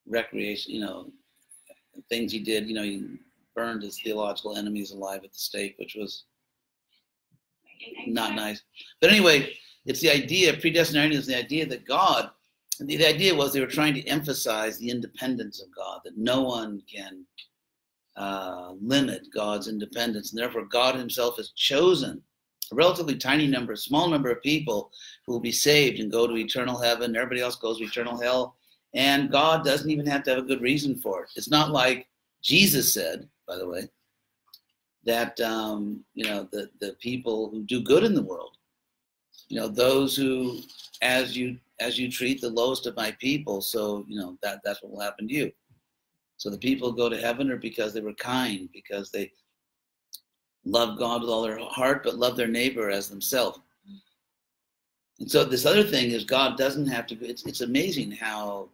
[0.06, 1.10] recreation, you know,
[2.09, 3.06] things he did, you know, he
[3.55, 6.24] burned his theological enemies alive at the stake, which was
[8.06, 8.62] not nice.
[9.01, 9.55] But anyway,
[9.85, 12.31] it's the idea, predestinarianism is the idea that God,
[12.81, 16.43] the, the idea was they were trying to emphasize the independence of God, that no
[16.43, 17.24] one can
[18.16, 22.22] uh, limit God's independence, and therefore God Himself has chosen
[22.70, 24.90] a relatively tiny number, small number of people
[25.26, 27.14] who will be saved and go to eternal heaven.
[27.16, 28.56] Everybody else goes to eternal hell.
[28.94, 31.30] And God doesn't even have to have a good reason for it.
[31.36, 32.09] It's not like
[32.43, 33.89] Jesus said, by the way,
[35.05, 38.56] that um, you know the the people who do good in the world,
[39.48, 40.59] you know those who,
[41.01, 44.82] as you as you treat the lowest of my people, so you know that that's
[44.82, 45.52] what will happen to you.
[46.43, 49.31] So the people who go to heaven are because they were kind, because they
[50.64, 53.60] love God with all their heart, but love their neighbor as themselves.
[55.20, 57.24] And so this other thing is God doesn't have to.
[57.24, 58.70] It's it's amazing how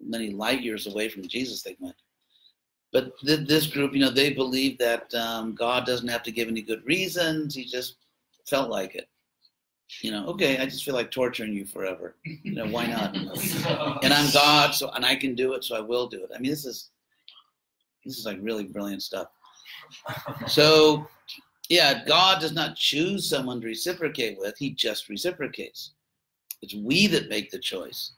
[0.00, 1.96] many light years away from Jesus they went.
[2.94, 6.48] But th- this group, you know, they believe that um, God doesn't have to give
[6.48, 7.54] any good reasons.
[7.54, 7.96] He just
[8.48, 9.06] felt like it.
[10.00, 12.16] You know, okay, I just feel like torturing you forever.
[12.24, 13.14] You know, why not?
[14.04, 16.30] and I'm God, so and I can do it, so I will do it.
[16.34, 16.90] I mean, this is
[18.04, 19.28] this is like really brilliant stuff.
[20.48, 21.06] So,
[21.68, 25.92] yeah, God does not choose someone to reciprocate with; He just reciprocates.
[26.62, 28.12] It's we that make the choice.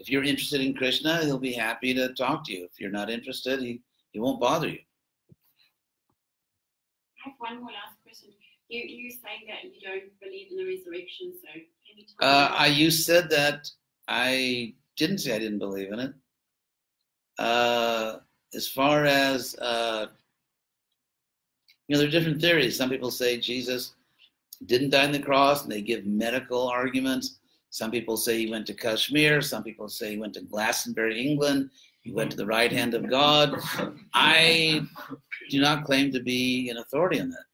[0.00, 2.64] If you're interested in Krishna, He'll be happy to talk to you.
[2.64, 3.80] If you're not interested, He
[4.12, 4.80] He won't bother you.
[7.24, 7.93] I have one more last question.
[8.68, 12.48] You you say that you don't believe in the resurrection, so can you tell Uh?
[12.52, 13.70] I you said that
[14.08, 16.14] I didn't say I didn't believe in it.
[17.38, 18.18] Uh,
[18.54, 20.06] as far as uh,
[21.88, 22.76] you know, there are different theories.
[22.76, 23.94] Some people say Jesus
[24.66, 27.38] didn't die on the cross, and they give medical arguments.
[27.70, 29.42] Some people say he went to Kashmir.
[29.42, 31.70] Some people say he went to Glastonbury, England.
[32.02, 33.58] He went to the right hand of God.
[34.14, 34.82] I
[35.50, 37.44] do not claim to be an authority on that.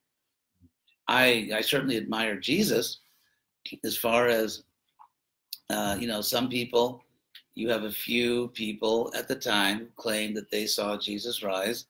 [1.10, 3.00] I I certainly admire Jesus
[3.84, 4.62] as far as
[5.70, 7.04] uh, you know, some people,
[7.54, 11.86] you have a few people at the time claim that they saw Jesus rise.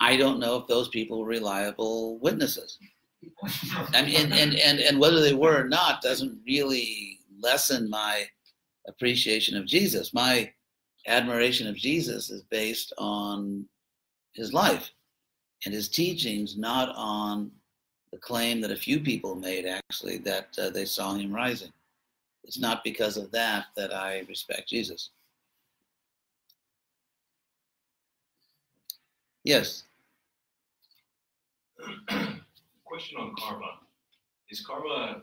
[0.00, 2.78] I don't know if those people were reliable witnesses.
[3.94, 8.24] I mean, and, and, and, and whether they were or not doesn't really lessen my
[8.88, 10.12] appreciation of Jesus.
[10.12, 10.52] My
[11.06, 13.64] admiration of Jesus is based on
[14.34, 14.90] his life
[15.64, 17.50] and his teachings, not on
[18.12, 21.72] the claim that a few people made actually that uh, they saw him rising.
[22.44, 25.10] It's not because of that that I respect Jesus.
[29.44, 29.84] Yes.
[32.84, 33.78] Question on karma.
[34.50, 35.22] Is karma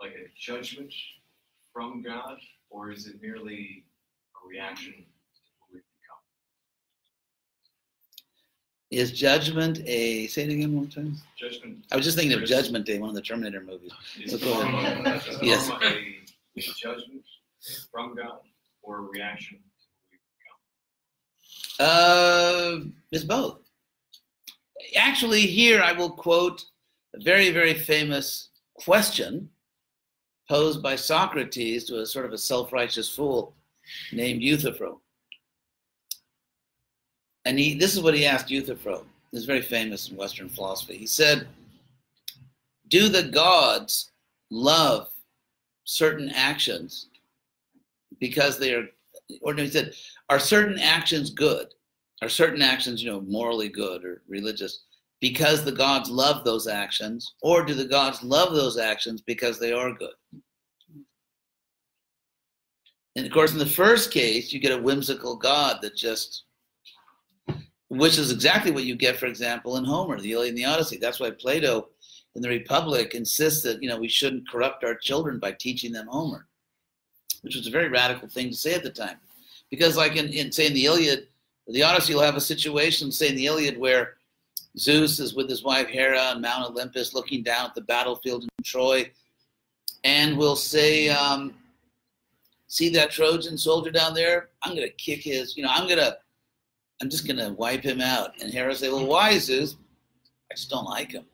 [0.00, 0.92] like a judgment
[1.72, 2.36] from God,
[2.70, 3.84] or is it merely
[4.36, 6.22] a reaction to who we become?
[8.94, 11.16] Is Judgment a, say it again one more time?
[11.36, 13.90] Judgment I was just thinking of Judgment Day, one of the Terminator movies.
[14.22, 15.68] is karma, is Yes.
[15.68, 17.24] karma a, judgment
[17.90, 18.38] from God
[18.82, 20.18] or a reaction to
[21.80, 21.90] become?
[21.90, 23.58] Uh, it's both.
[24.96, 26.64] Actually, here I will quote
[27.14, 29.50] a very, very famous question
[30.48, 33.56] posed by Socrates to a sort of a self-righteous fool
[34.12, 35.00] named Euthyphro.
[37.44, 39.04] And he, this is what he asked Euthyphro.
[39.32, 40.96] Is very famous in Western philosophy.
[40.96, 41.48] He said,
[42.88, 44.12] "Do the gods
[44.50, 45.08] love
[45.82, 47.08] certain actions
[48.20, 48.86] because they are?"
[49.40, 49.94] Or no, he said,
[50.30, 51.74] "Are certain actions good?
[52.22, 54.84] Are certain actions, you know, morally good or religious?"
[55.24, 59.72] because the gods love those actions, or do the gods love those actions because they
[59.72, 60.12] are good?
[63.16, 66.44] And of course, in the first case, you get a whimsical god that just,
[67.98, 70.96] which is exactly what you get, for example, in Homer, the Iliad and the Odyssey.
[70.96, 71.88] That's why Plato
[72.34, 76.06] in the Republic insists that you know we shouldn't corrupt our children by teaching them
[76.08, 76.46] Homer,
[77.42, 79.16] which was a very radical thing to say at the time,
[79.70, 81.28] because like in, in say in the Iliad,
[81.68, 84.14] the Odyssey, you'll have a situation, say in the Iliad, where
[84.78, 88.48] Zeus is with his wife Hera on Mount Olympus looking down at the battlefield in
[88.64, 89.10] Troy
[90.02, 91.54] and will say, um,
[92.74, 94.48] See that Trojan soldier down there?
[94.62, 96.16] I'm going to kick his, you know, I'm going to,
[97.04, 98.40] I'm just going to wipe him out.
[98.40, 99.76] And Hera say, Well, why, Zeus?
[100.50, 101.26] I just don't like him.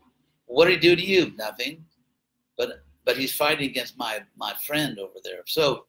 [0.47, 1.33] What did he do to you?
[1.37, 1.85] Nothing.
[2.59, 5.43] But but he's fighting against my my friend over there.
[5.47, 5.87] So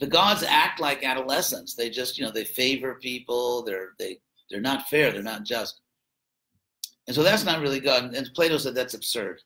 [0.00, 1.74] the gods act like adolescents.
[1.74, 3.62] They just, you know, they favor people.
[3.62, 4.20] They're they
[4.50, 5.12] they're not fair.
[5.12, 5.82] They're not just.
[7.06, 8.14] And so that's not really God.
[8.14, 9.42] And Plato said that's absurd.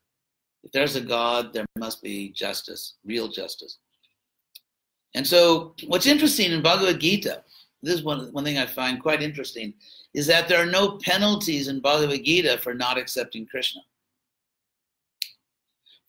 [0.63, 3.79] If there's a God, there must be justice, real justice.
[5.17, 7.43] And so what's interesting in Bhagavad Gita,
[7.83, 9.75] this is one, one thing I find quite interesting,
[10.15, 13.83] is that there are no penalties in Bhagavad Gita for not accepting Krishna.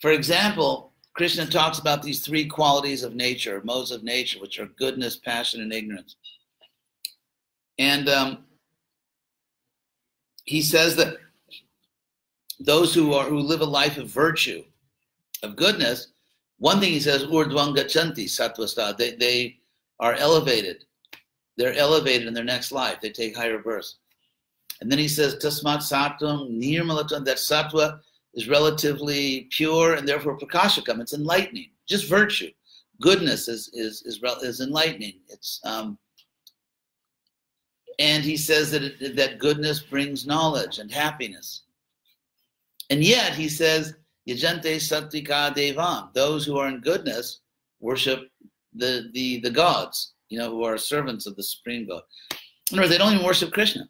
[0.01, 4.67] For example, Krishna talks about these three qualities of nature, modes of nature, which are
[4.77, 6.15] goodness, passion, and ignorance.
[7.77, 8.45] And um,
[10.45, 11.17] he says that
[12.59, 14.63] those who are who live a life of virtue,
[15.43, 16.07] of goodness,
[16.57, 18.97] one thing he says, urdhvam gachanti sattvasta.
[18.97, 19.59] They they
[19.99, 20.85] are elevated.
[21.59, 23.01] They're elevated in their next life.
[23.01, 23.97] They take higher births.
[24.79, 27.25] And then he says, tasmat sattvam nirmalatam.
[27.25, 27.99] That sattva
[28.33, 31.01] is relatively pure and therefore prakashakam.
[31.01, 31.71] It's enlightening.
[31.85, 32.51] Just virtue.
[33.01, 35.19] Goodness is is is, is enlightening.
[35.27, 35.97] It's um,
[37.99, 41.63] and he says that it, that goodness brings knowledge and happiness.
[42.89, 43.95] And yet he says,
[44.27, 47.41] Yajante Satvika Devam, those who are in goodness
[47.81, 48.29] worship
[48.73, 52.01] the, the, the gods, you know, who are servants of the Supreme God.
[52.71, 53.89] In other words, they don't even worship Krishna.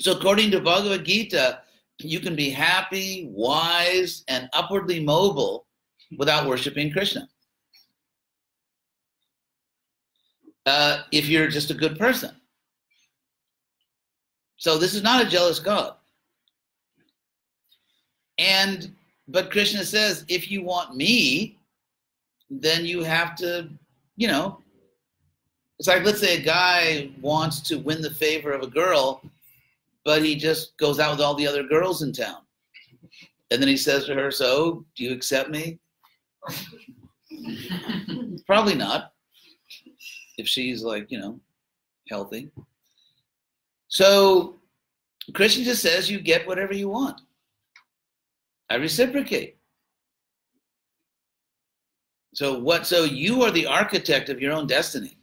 [0.00, 1.60] So according to Bhagavad Gita,
[1.98, 5.66] you can be happy, wise, and upwardly mobile
[6.18, 7.28] without worshiping Krishna.
[10.66, 12.34] Uh, if you're just a good person.
[14.58, 15.94] So this is not a jealous God.
[18.38, 18.94] And
[19.28, 21.58] but Krishna says, if you want me,
[22.48, 23.68] then you have to,
[24.16, 24.60] you know,
[25.78, 29.22] it's like let's say a guy wants to win the favor of a girl,
[30.04, 32.38] but he just goes out with all the other girls in town.
[33.50, 35.78] And then he says to her, So, do you accept me?
[38.46, 39.12] Probably not.
[40.38, 41.40] If she's like, you know,
[42.08, 42.50] healthy.
[43.88, 44.56] So
[45.34, 47.20] Krishna just says you get whatever you want.
[48.70, 49.56] I reciprocate.
[52.34, 55.15] So what so you are the architect of your own destiny.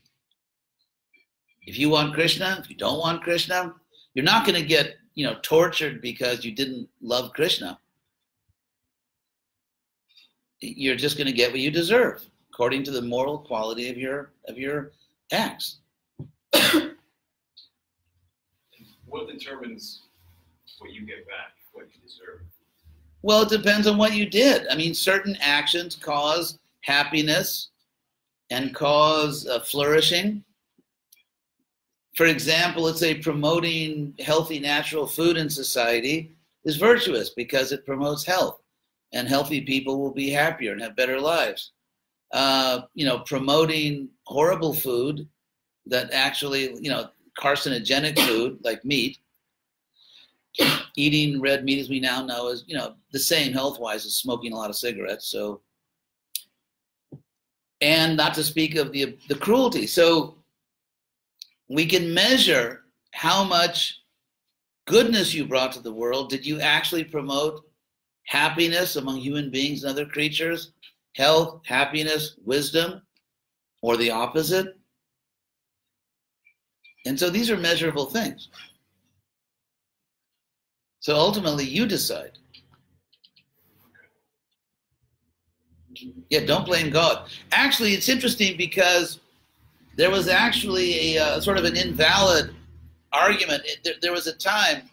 [1.65, 3.73] If you want Krishna, if you don't want Krishna,
[4.13, 7.79] you're not going to get, you know, tortured because you didn't love Krishna.
[10.59, 14.31] You're just going to get what you deserve according to the moral quality of your
[14.47, 14.91] of your
[15.31, 15.79] acts.
[19.05, 20.03] what determines
[20.79, 22.41] what you get back, what you deserve?
[23.23, 24.67] Well, it depends on what you did.
[24.69, 27.69] I mean, certain actions cause happiness
[28.49, 30.43] and cause uh, flourishing.
[32.15, 36.31] For example, let's say promoting healthy natural food in society
[36.63, 38.61] is virtuous because it promotes health,
[39.13, 41.71] and healthy people will be happier and have better lives.
[42.31, 45.27] Uh, you know, promoting horrible food
[45.85, 47.09] that actually, you know,
[47.39, 49.17] carcinogenic food like meat,
[50.95, 54.15] eating red meat as we now know is you know the same health wise as
[54.17, 55.27] smoking a lot of cigarettes.
[55.27, 55.61] So,
[57.81, 59.87] and not to speak of the the cruelty.
[59.87, 60.35] So,
[61.69, 62.83] we can measure
[63.13, 64.01] how much
[64.85, 66.29] goodness you brought to the world.
[66.29, 67.61] Did you actually promote
[68.25, 70.71] happiness among human beings and other creatures?
[71.15, 73.01] Health, happiness, wisdom,
[73.81, 74.77] or the opposite?
[77.05, 78.49] And so these are measurable things.
[80.99, 82.37] So ultimately, you decide.
[86.29, 87.29] Yeah, don't blame God.
[87.51, 89.19] Actually, it's interesting because
[89.95, 92.53] there was actually a uh, sort of an invalid
[93.11, 93.63] argument.
[93.83, 94.89] There, there was a time,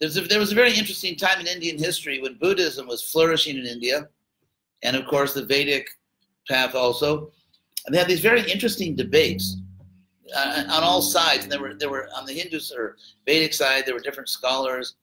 [0.00, 3.66] a, there was a very interesting time in Indian history when Buddhism was flourishing in
[3.66, 4.08] India,
[4.82, 5.88] and of course the Vedic
[6.48, 7.32] path also.
[7.86, 9.56] And they had these very interesting debates
[10.34, 11.44] uh, on all sides.
[11.44, 12.96] And there were there were on the Hindu or
[13.26, 14.96] Vedic side, there were different scholars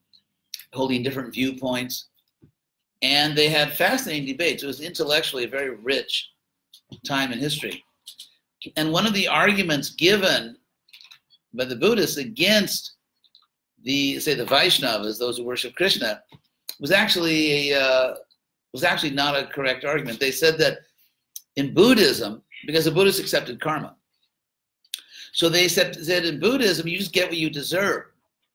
[0.74, 2.08] holding different viewpoints,
[3.02, 4.64] and they had fascinating debates.
[4.64, 6.30] It was intellectually a very rich
[7.06, 7.84] time in history.
[8.76, 10.58] And one of the arguments given
[11.54, 12.94] by the Buddhists against
[13.84, 16.22] the say the Vaishnavas, those who worship Krishna,
[16.80, 18.16] was actually a, uh,
[18.74, 20.20] was actually not a correct argument.
[20.20, 20.80] They said that
[21.56, 23.96] in Buddhism, because the Buddhists accepted karma,
[25.32, 28.06] so they said, said in Buddhism, you just get what you deserve.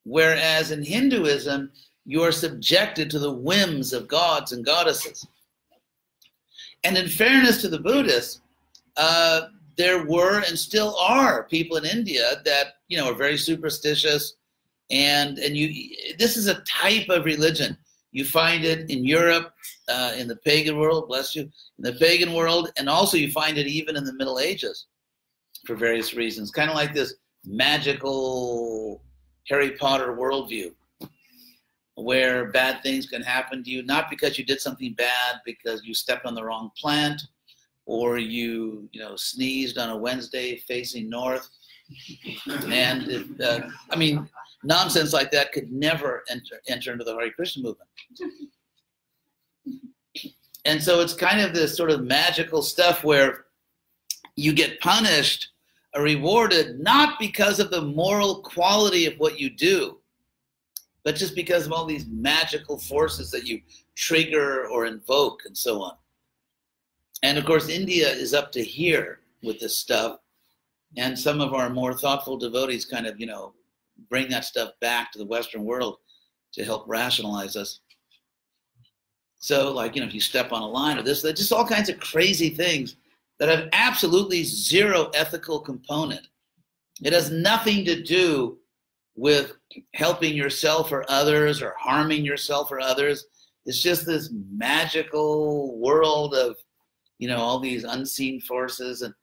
[0.03, 1.71] Whereas in Hinduism,
[2.05, 5.27] you are subjected to the whims of gods and goddesses.
[6.83, 8.41] And in fairness to the Buddhists,
[8.95, 9.47] uh,
[9.77, 14.35] there were and still are people in India that you know are very superstitious,
[14.91, 17.77] and and you this is a type of religion.
[18.11, 19.53] You find it in Europe,
[19.89, 23.57] uh, in the pagan world, bless you, in the pagan world, and also you find
[23.57, 24.87] it even in the Middle Ages
[25.65, 29.03] for various reasons, kind of like this magical
[29.47, 30.73] Harry Potter worldview
[31.95, 35.95] where bad things can happen to you, not because you did something bad, because you
[35.95, 37.23] stepped on the wrong plant
[37.87, 41.49] or you, you know, sneezed on a Wednesday facing north.
[42.67, 44.29] And uh, I mean,
[44.63, 47.89] nonsense like that could never enter, enter into the Hare Krishna movement.
[50.65, 53.45] And so it's kind of this sort of magical stuff where
[54.35, 55.53] you get punished
[55.95, 59.97] or rewarded not because of the moral quality of what you do,
[61.05, 63.61] but just because of all these magical forces that you
[63.95, 65.95] trigger or invoke and so on.
[67.23, 70.19] And of course, India is up to here with this stuff.
[70.95, 73.53] And some of our more thoughtful devotees kind of, you know,
[74.09, 75.97] bring that stuff back to the Western world
[76.53, 77.81] to help rationalize us.
[79.39, 81.65] So, like, you know, if you step on a line or this, there's just all
[81.67, 82.95] kinds of crazy things
[83.39, 86.27] that have absolutely zero ethical component.
[87.03, 88.57] It has nothing to do
[89.15, 89.53] with
[89.93, 93.27] helping yourself or others or harming yourself or others.
[93.65, 96.57] It's just this magical world of,
[97.19, 99.01] you know, all these unseen forces.
[99.01, 99.13] And,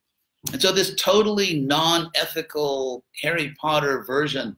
[0.52, 4.56] and so, this totally non ethical Harry Potter version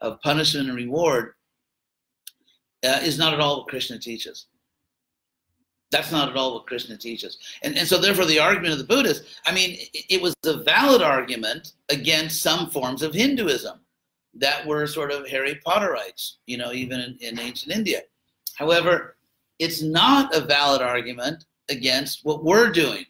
[0.00, 1.34] of punishment and reward
[2.84, 4.46] uh, is not at all what Krishna teaches.
[5.90, 7.38] That's not at all what Krishna teaches.
[7.62, 10.62] And, and so, therefore, the argument of the Buddhists, I mean, it, it was a
[10.62, 13.80] valid argument against some forms of Hinduism
[14.34, 18.02] that were sort of Harry Potterites, you know, even in, in ancient India.
[18.54, 19.16] However,
[19.58, 23.06] it's not a valid argument against what we're doing.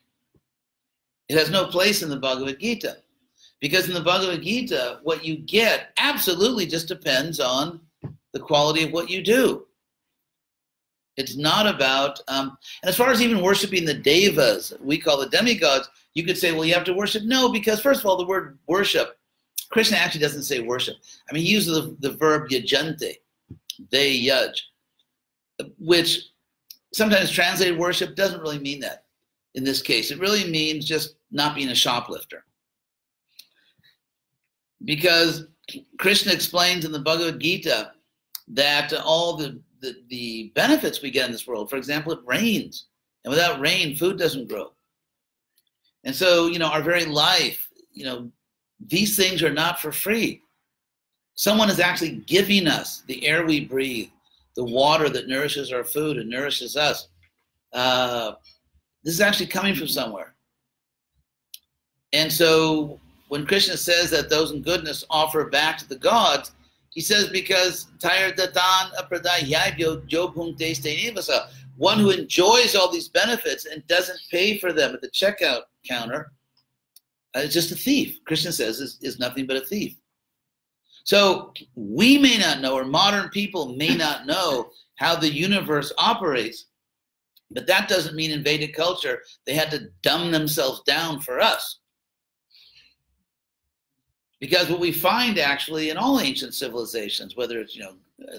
[1.29, 2.99] It has no place in the Bhagavad Gita.
[3.61, 7.81] Because in the Bhagavad Gita, what you get absolutely just depends on
[8.33, 9.67] the quality of what you do.
[11.17, 15.29] It's not about, um, and as far as even worshiping the devas, we call the
[15.29, 17.25] demigods, you could say, well, you have to worship.
[17.25, 19.19] No, because first of all, the word worship,
[19.71, 20.97] Krishna actually doesn't say worship.
[21.29, 23.17] I mean, he uses the, the verb yajante,
[23.91, 24.71] they yudge,
[25.79, 26.30] which
[26.93, 29.05] sometimes translated worship doesn't really mean that
[29.55, 30.11] in this case.
[30.11, 32.45] It really means just not being a shoplifter.
[34.85, 35.47] Because
[35.99, 37.93] Krishna explains in the Bhagavad Gita
[38.49, 42.87] that all the, the, the benefits we get in this world, for example, it rains.
[43.25, 44.73] And without rain, food doesn't grow.
[46.05, 48.31] And so, you know, our very life, you know,
[48.87, 50.43] these things are not for free.
[51.35, 54.09] Someone is actually giving us the air we breathe,
[54.57, 57.09] the water that nourishes our food and nourishes us.
[57.73, 58.33] Uh,
[59.05, 60.35] this is actually coming from somewhere.
[62.13, 62.99] And so
[63.29, 66.53] when Krishna says that those in goodness offer back to the gods,
[66.91, 67.87] he says because
[71.77, 76.33] one who enjoys all these benefits and doesn't pay for them at the checkout counter
[77.37, 78.19] uh, is just a thief.
[78.25, 79.95] Krishna says is, is nothing but a thief.
[81.05, 86.67] So we may not know, or modern people may not know how the universe operates,
[87.51, 91.79] but that doesn't mean in Vedic culture they had to dumb themselves down for us.
[94.41, 97.95] Because what we find actually in all ancient civilizations, whether it's you know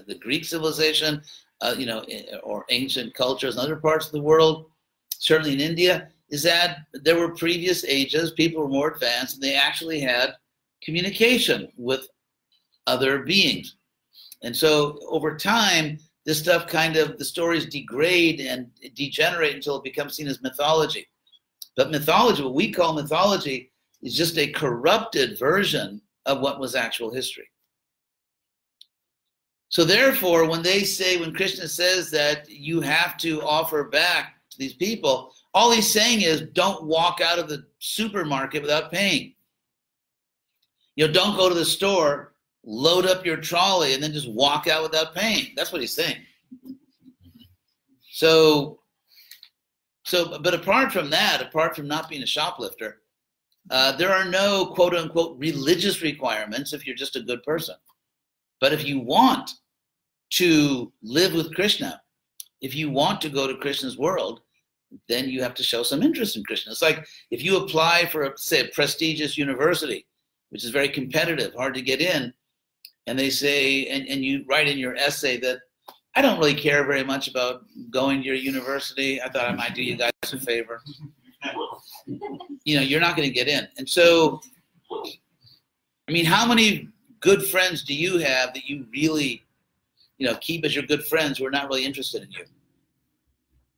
[0.06, 1.22] the Greek civilization,
[1.60, 2.04] uh, you know,
[2.42, 4.66] or ancient cultures in other parts of the world,
[5.10, 9.54] certainly in India, is that there were previous ages, people were more advanced, and they
[9.54, 10.34] actually had
[10.82, 12.08] communication with
[12.86, 13.76] other beings.
[14.42, 19.84] And so over time, this stuff kind of the stories degrade and degenerate until it
[19.84, 21.06] becomes seen as mythology.
[21.76, 23.70] But mythology, what we call mythology,
[24.02, 27.48] is just a corrupted version of what was actual history.
[29.68, 34.58] So therefore, when they say, when Krishna says that you have to offer back to
[34.58, 39.34] these people, all he's saying is don't walk out of the supermarket without paying.
[40.94, 42.31] You know, don't go to the store,
[42.64, 45.52] load up your trolley, and then just walk out without paying.
[45.56, 46.18] That's what he's saying.
[48.10, 48.80] So,
[50.04, 53.00] so, but apart from that, apart from not being a shoplifter,
[53.70, 57.76] uh, there are no quote unquote religious requirements if you're just a good person.
[58.60, 59.50] But if you want
[60.34, 62.00] to live with Krishna,
[62.60, 64.40] if you want to go to Krishna's world,
[65.08, 66.72] then you have to show some interest in Krishna.
[66.72, 70.06] It's like if you apply for, a, say, a prestigious university,
[70.50, 72.32] which is very competitive, hard to get in,
[73.06, 75.58] and they say, and, and you write in your essay that
[76.14, 79.20] I don't really care very much about going to your university.
[79.20, 80.80] I thought I might do you guys a favor
[82.64, 83.66] you know, you're not going to get in.
[83.78, 84.40] And so,
[84.90, 86.88] I mean, how many
[87.20, 89.44] good friends do you have that you really,
[90.18, 92.44] you know, keep as your good friends who are not really interested in you?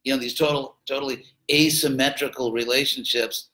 [0.04, 3.48] You know, these total, totally asymmetrical relationships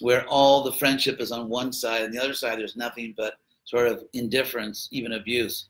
[0.00, 3.34] where all the friendship is on one side and the other side there's nothing but
[3.64, 5.68] sort of indifference, even abuse.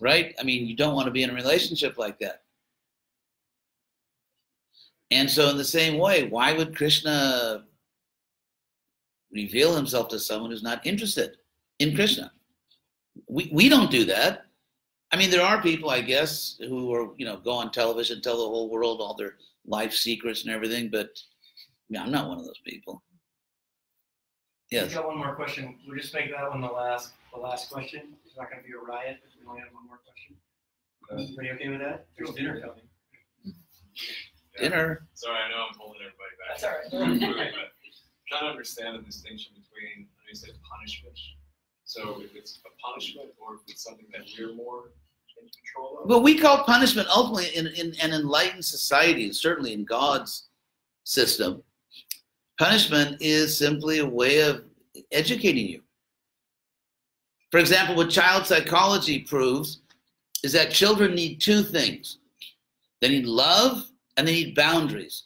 [0.00, 0.34] Right?
[0.38, 2.42] I mean, you don't want to be in a relationship like that.
[5.10, 7.64] And so, in the same way, why would Krishna
[9.32, 11.36] reveal himself to someone who's not interested
[11.78, 12.32] in Krishna?
[13.28, 14.46] We, we don't do that.
[15.12, 18.36] I mean, there are people, I guess, who are, you know, go on television, tell
[18.36, 21.10] the whole world all their life secrets and everything, but
[21.88, 23.02] yeah, I'm not one of those people.
[24.70, 24.88] Yes.
[24.88, 25.76] We got one more question.
[25.86, 28.14] We'll just make that one the last, the last question.
[28.24, 30.36] It's not going to be a riot if we only have one more question.
[31.12, 32.06] Everybody okay with that?
[32.18, 32.82] There's dinner coming.
[34.58, 35.06] Dinner.
[35.14, 36.58] Sorry, I know I'm holding everybody back.
[36.58, 37.52] That's all right.
[37.54, 37.70] but
[38.28, 41.16] trying to understand the distinction between, I know you said punishment.
[41.84, 44.90] So if it's a punishment or if it's something that we're more
[45.40, 46.08] in control of.
[46.08, 50.48] What we call punishment ultimately in, in an enlightened society, and certainly in God's
[51.04, 51.62] system,
[52.58, 54.64] punishment is simply a way of
[55.12, 55.82] educating you.
[57.50, 59.80] For example, what child psychology proves
[60.42, 62.18] is that children need two things
[63.00, 65.24] they need love and they need boundaries.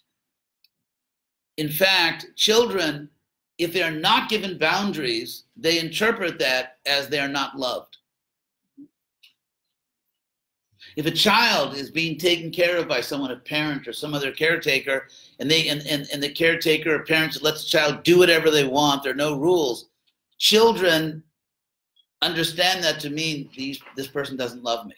[1.56, 3.08] In fact, children,
[3.58, 7.98] if they are not given boundaries, they interpret that as they are not loved.
[10.96, 14.32] If a child is being taken care of by someone, a parent or some other
[14.32, 15.08] caretaker,
[15.40, 18.66] and they and, and, and the caretaker or parents lets the child do whatever they
[18.66, 19.88] want, there are no rules,
[20.38, 21.22] children
[22.22, 24.94] understand that to mean these, this person doesn't love me.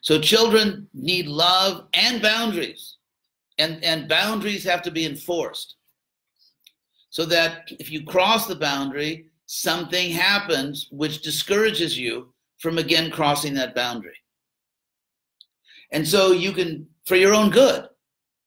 [0.00, 2.96] So children need love and boundaries.
[3.58, 5.76] And, and boundaries have to be enforced.
[7.10, 13.54] So that if you cross the boundary, something happens which discourages you from again crossing
[13.54, 14.16] that boundary.
[15.92, 17.86] And so you can, for your own good,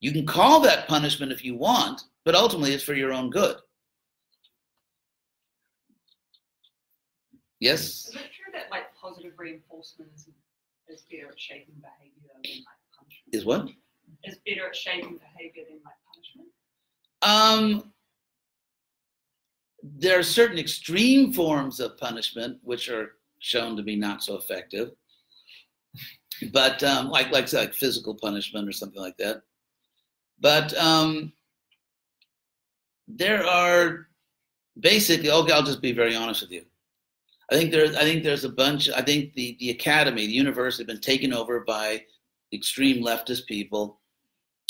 [0.05, 3.55] you can call that punishment if you want, but ultimately it's for your own good.
[7.59, 7.81] Yes?
[7.81, 10.27] Is it true that like positive reinforcement is,
[10.87, 13.33] is better at shaping behavior than like punishment?
[13.33, 13.67] Is what?
[14.25, 16.49] Is better at shaping behavior than like punishment?
[17.23, 17.91] Um,
[19.81, 24.91] there are certain extreme forms of punishment which are shown to be not so effective,
[26.53, 29.41] but um, like like like physical punishment or something like that.
[30.39, 31.33] But um,
[33.07, 34.07] there are
[34.79, 35.31] basically.
[35.31, 36.63] Okay, I'll just be very honest with you.
[37.51, 38.89] I think there's I think there's a bunch.
[38.89, 42.03] I think the the academy, the university, have been taken over by
[42.51, 43.99] extreme leftist people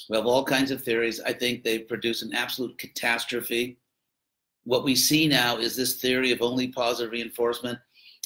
[0.10, 1.20] we have all kinds of theories.
[1.22, 3.78] I think they produce an absolute catastrophe.
[4.64, 7.80] What we see now is this theory of only positive reinforcement.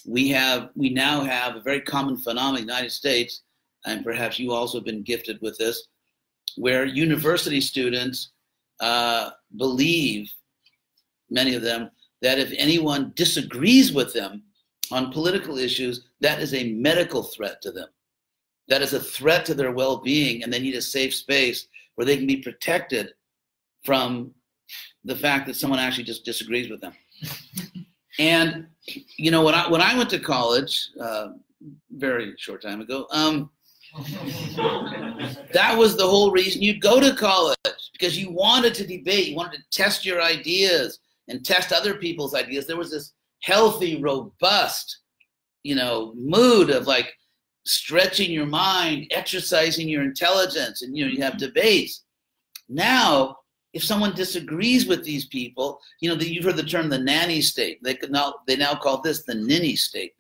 [0.06, 3.44] We have we now have a very common phenomenon in the United States,
[3.86, 5.88] and perhaps you also have been gifted with this,
[6.58, 8.32] where university students
[8.80, 10.32] uh, believe,
[11.30, 11.90] many of them,
[12.22, 14.44] that if anyone disagrees with them
[14.92, 17.88] on political issues, that is a medical threat to them.
[18.68, 22.18] That is a threat to their well-being and they need a safe space where they
[22.18, 23.14] can be protected
[23.84, 24.34] from
[25.04, 26.94] the fact that someone actually just disagrees with them.
[28.20, 28.68] And
[29.18, 31.30] you know when i when i went to college uh,
[31.92, 33.50] very short time ago um,
[35.54, 37.58] that was the whole reason you'd go to college
[37.94, 42.36] because you wanted to debate you wanted to test your ideas and test other people's
[42.36, 45.00] ideas there was this healthy robust
[45.64, 47.14] you know mood of like
[47.70, 52.04] stretching your mind, exercising your intelligence, and you know you have debates.
[52.68, 53.38] Now,
[53.74, 57.42] if someone disagrees with these people, you know that you've heard the term the nanny
[57.42, 57.82] state.
[57.84, 60.14] They could now they now call this the ninny state,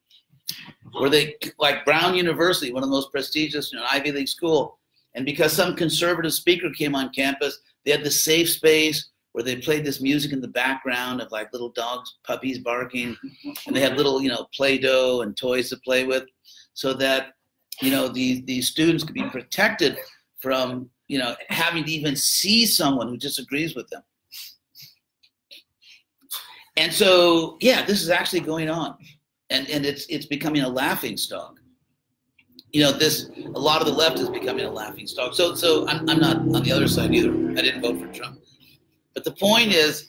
[0.94, 4.80] where they like Brown University, one of the most prestigious, you know, Ivy League school,
[5.16, 9.58] and because some conservative speaker came on campus, they had the safe space where they
[9.58, 13.16] played this music in the background of like little dogs, puppies barking,
[13.68, 16.24] and they had little you know play-doh and toys to play with,
[16.74, 17.34] so that
[17.82, 19.98] you know, these these students could be protected
[20.40, 24.02] from, you know, having to even see someone who disagrees with them.
[26.78, 28.96] And so, yeah, this is actually going on,
[29.50, 31.60] and and it's it's becoming a laughing stock.
[32.72, 35.34] You know, this a lot of the left is becoming a laughing stock.
[35.34, 37.32] So so I'm I'm not on the other side either.
[37.52, 38.40] I didn't vote for Trump,
[39.14, 40.08] but the point is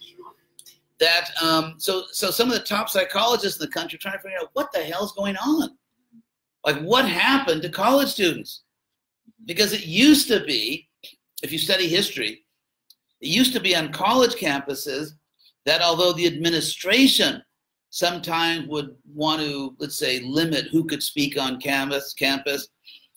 [0.98, 4.20] that um, so so some of the top psychologists in the country are trying to
[4.20, 5.76] figure out what the hell's going on
[6.64, 8.62] like, what happened to college students?
[9.46, 10.88] Because it used to be,
[11.42, 12.44] if you study history,
[13.20, 15.12] it used to be on college campuses
[15.64, 17.42] that although the administration
[17.90, 22.68] sometimes would want to, let's say, limit who could speak on campus, campus,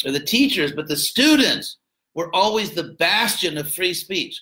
[0.06, 1.78] or the teachers, but the students
[2.16, 4.42] were always the bastion of free speech.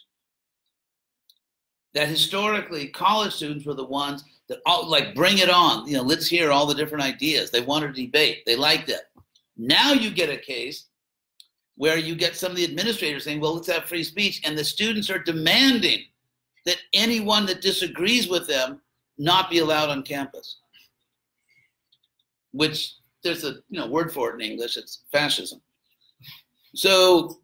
[1.94, 5.88] That historically, college students were the ones that all like bring it on.
[5.88, 7.52] You know, let's hear all the different ideas.
[7.52, 8.44] They wanted to debate.
[8.46, 9.02] They liked it.
[9.58, 10.88] Now you get a case
[11.76, 14.42] where you get some of the administrators saying, well, let's have free speech.
[14.46, 16.00] And the students are demanding
[16.66, 18.82] that anyone that disagrees with them
[19.22, 20.58] not be allowed on campus.
[22.52, 25.62] Which there's a you know word for it in English, it's fascism.
[26.76, 27.42] So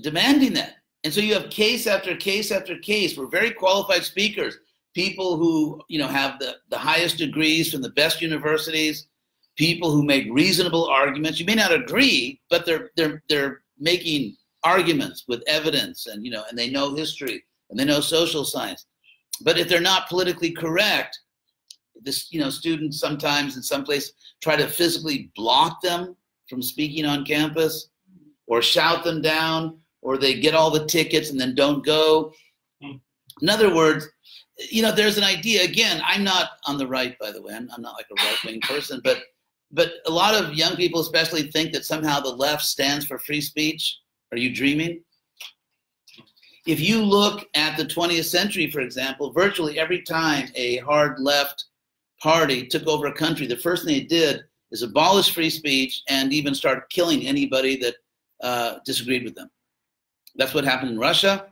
[0.00, 0.76] demanding that.
[1.04, 4.58] And so you have case after case after case where very qualified speakers
[4.94, 9.06] people who you know have the, the highest degrees from the best universities
[9.56, 11.38] people who make reasonable arguments.
[11.38, 16.44] You may not agree, but they're they're they're making arguments with evidence and you know
[16.48, 18.86] and they know history and they know social science.
[19.42, 21.18] But if they're not politically correct,
[22.02, 24.12] this you know students sometimes in some place
[24.42, 26.16] try to physically block them
[26.48, 27.88] from speaking on campus
[28.46, 32.32] or shout them down or they get all the tickets and then don't go.
[32.82, 34.06] In other words,
[34.70, 35.64] you know, there's an idea.
[35.64, 37.54] Again, I'm not on the right, by the way.
[37.54, 39.22] I'm, I'm not like a right wing person, but
[39.72, 43.40] but a lot of young people, especially, think that somehow the left stands for free
[43.40, 43.98] speech.
[44.30, 45.02] Are you dreaming?
[46.66, 51.66] If you look at the 20th century, for example, virtually every time a hard left
[52.22, 56.32] party took over a country, the first thing they did is abolish free speech and
[56.32, 57.94] even start killing anybody that
[58.42, 59.50] uh, disagreed with them.
[60.36, 61.46] That's what happened in Russia.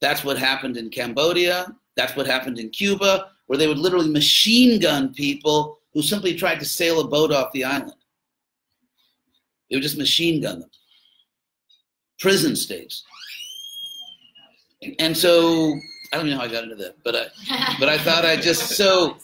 [0.00, 1.74] That's what happened in Cambodia.
[1.96, 6.58] That's what happened in Cuba, where they would literally machine gun people who simply tried
[6.60, 7.94] to sail a boat off the island.
[9.70, 10.70] They would just machine gun them.
[12.20, 13.04] Prison states.
[14.98, 15.74] And so
[16.12, 18.76] I don't know how I got into that, but I but I thought I just
[18.76, 19.16] so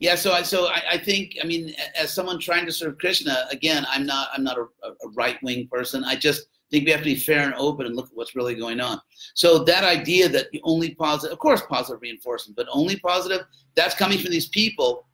[0.00, 0.14] yeah.
[0.14, 3.86] So I so I, I think I mean as someone trying to serve Krishna again,
[3.90, 6.04] I'm not I'm not a, a right wing person.
[6.04, 8.54] I just think we have to be fair and open and look at what's really
[8.54, 9.00] going on.
[9.34, 14.18] So that idea that only positive, of course, positive reinforcement, but only positive, that's coming
[14.18, 15.06] from these people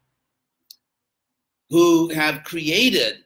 [1.70, 3.18] who have created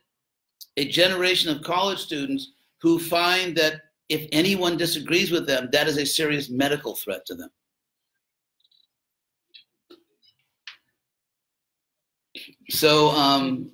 [0.76, 5.98] a generation of college students who find that if anyone disagrees with them, that is
[5.98, 7.50] a serious medical threat to them.
[12.70, 13.70] So, um,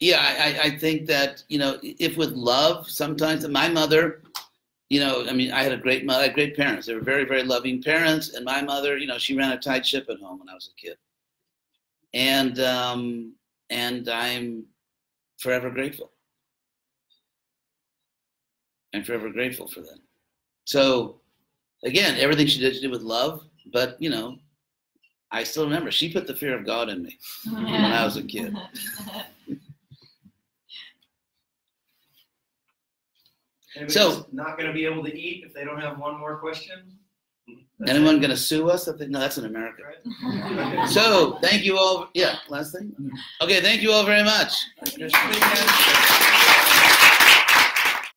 [0.00, 4.22] yeah, I, I think that, you know, if with love, sometimes my mother,
[4.90, 6.86] you know, I mean, I had a great mother, I had great parents.
[6.86, 8.34] They were very, very loving parents.
[8.34, 10.70] And my mother, you know, she ran a tight ship at home when I was
[10.72, 10.96] a kid.
[12.14, 13.34] And, um,
[13.70, 14.64] and I'm
[15.38, 16.12] forever grateful.
[18.94, 19.98] I'm forever grateful for that.
[20.64, 21.20] So,
[21.84, 23.42] again, everything she did, she did with love.
[23.72, 24.38] But you know,
[25.30, 27.18] I still remember she put the fear of God in me
[27.50, 28.54] when I was a kid.
[33.88, 36.98] So- not going to be able to eat if they don't have one more question.
[37.78, 38.88] That's Anyone going to sue us?
[38.88, 39.82] I think, no, that's in America.
[39.84, 40.88] right?
[40.90, 42.08] So, thank you all.
[42.14, 42.92] Yeah, last thing.
[43.40, 44.52] Okay, thank you all very much.
[44.98, 45.14] Just-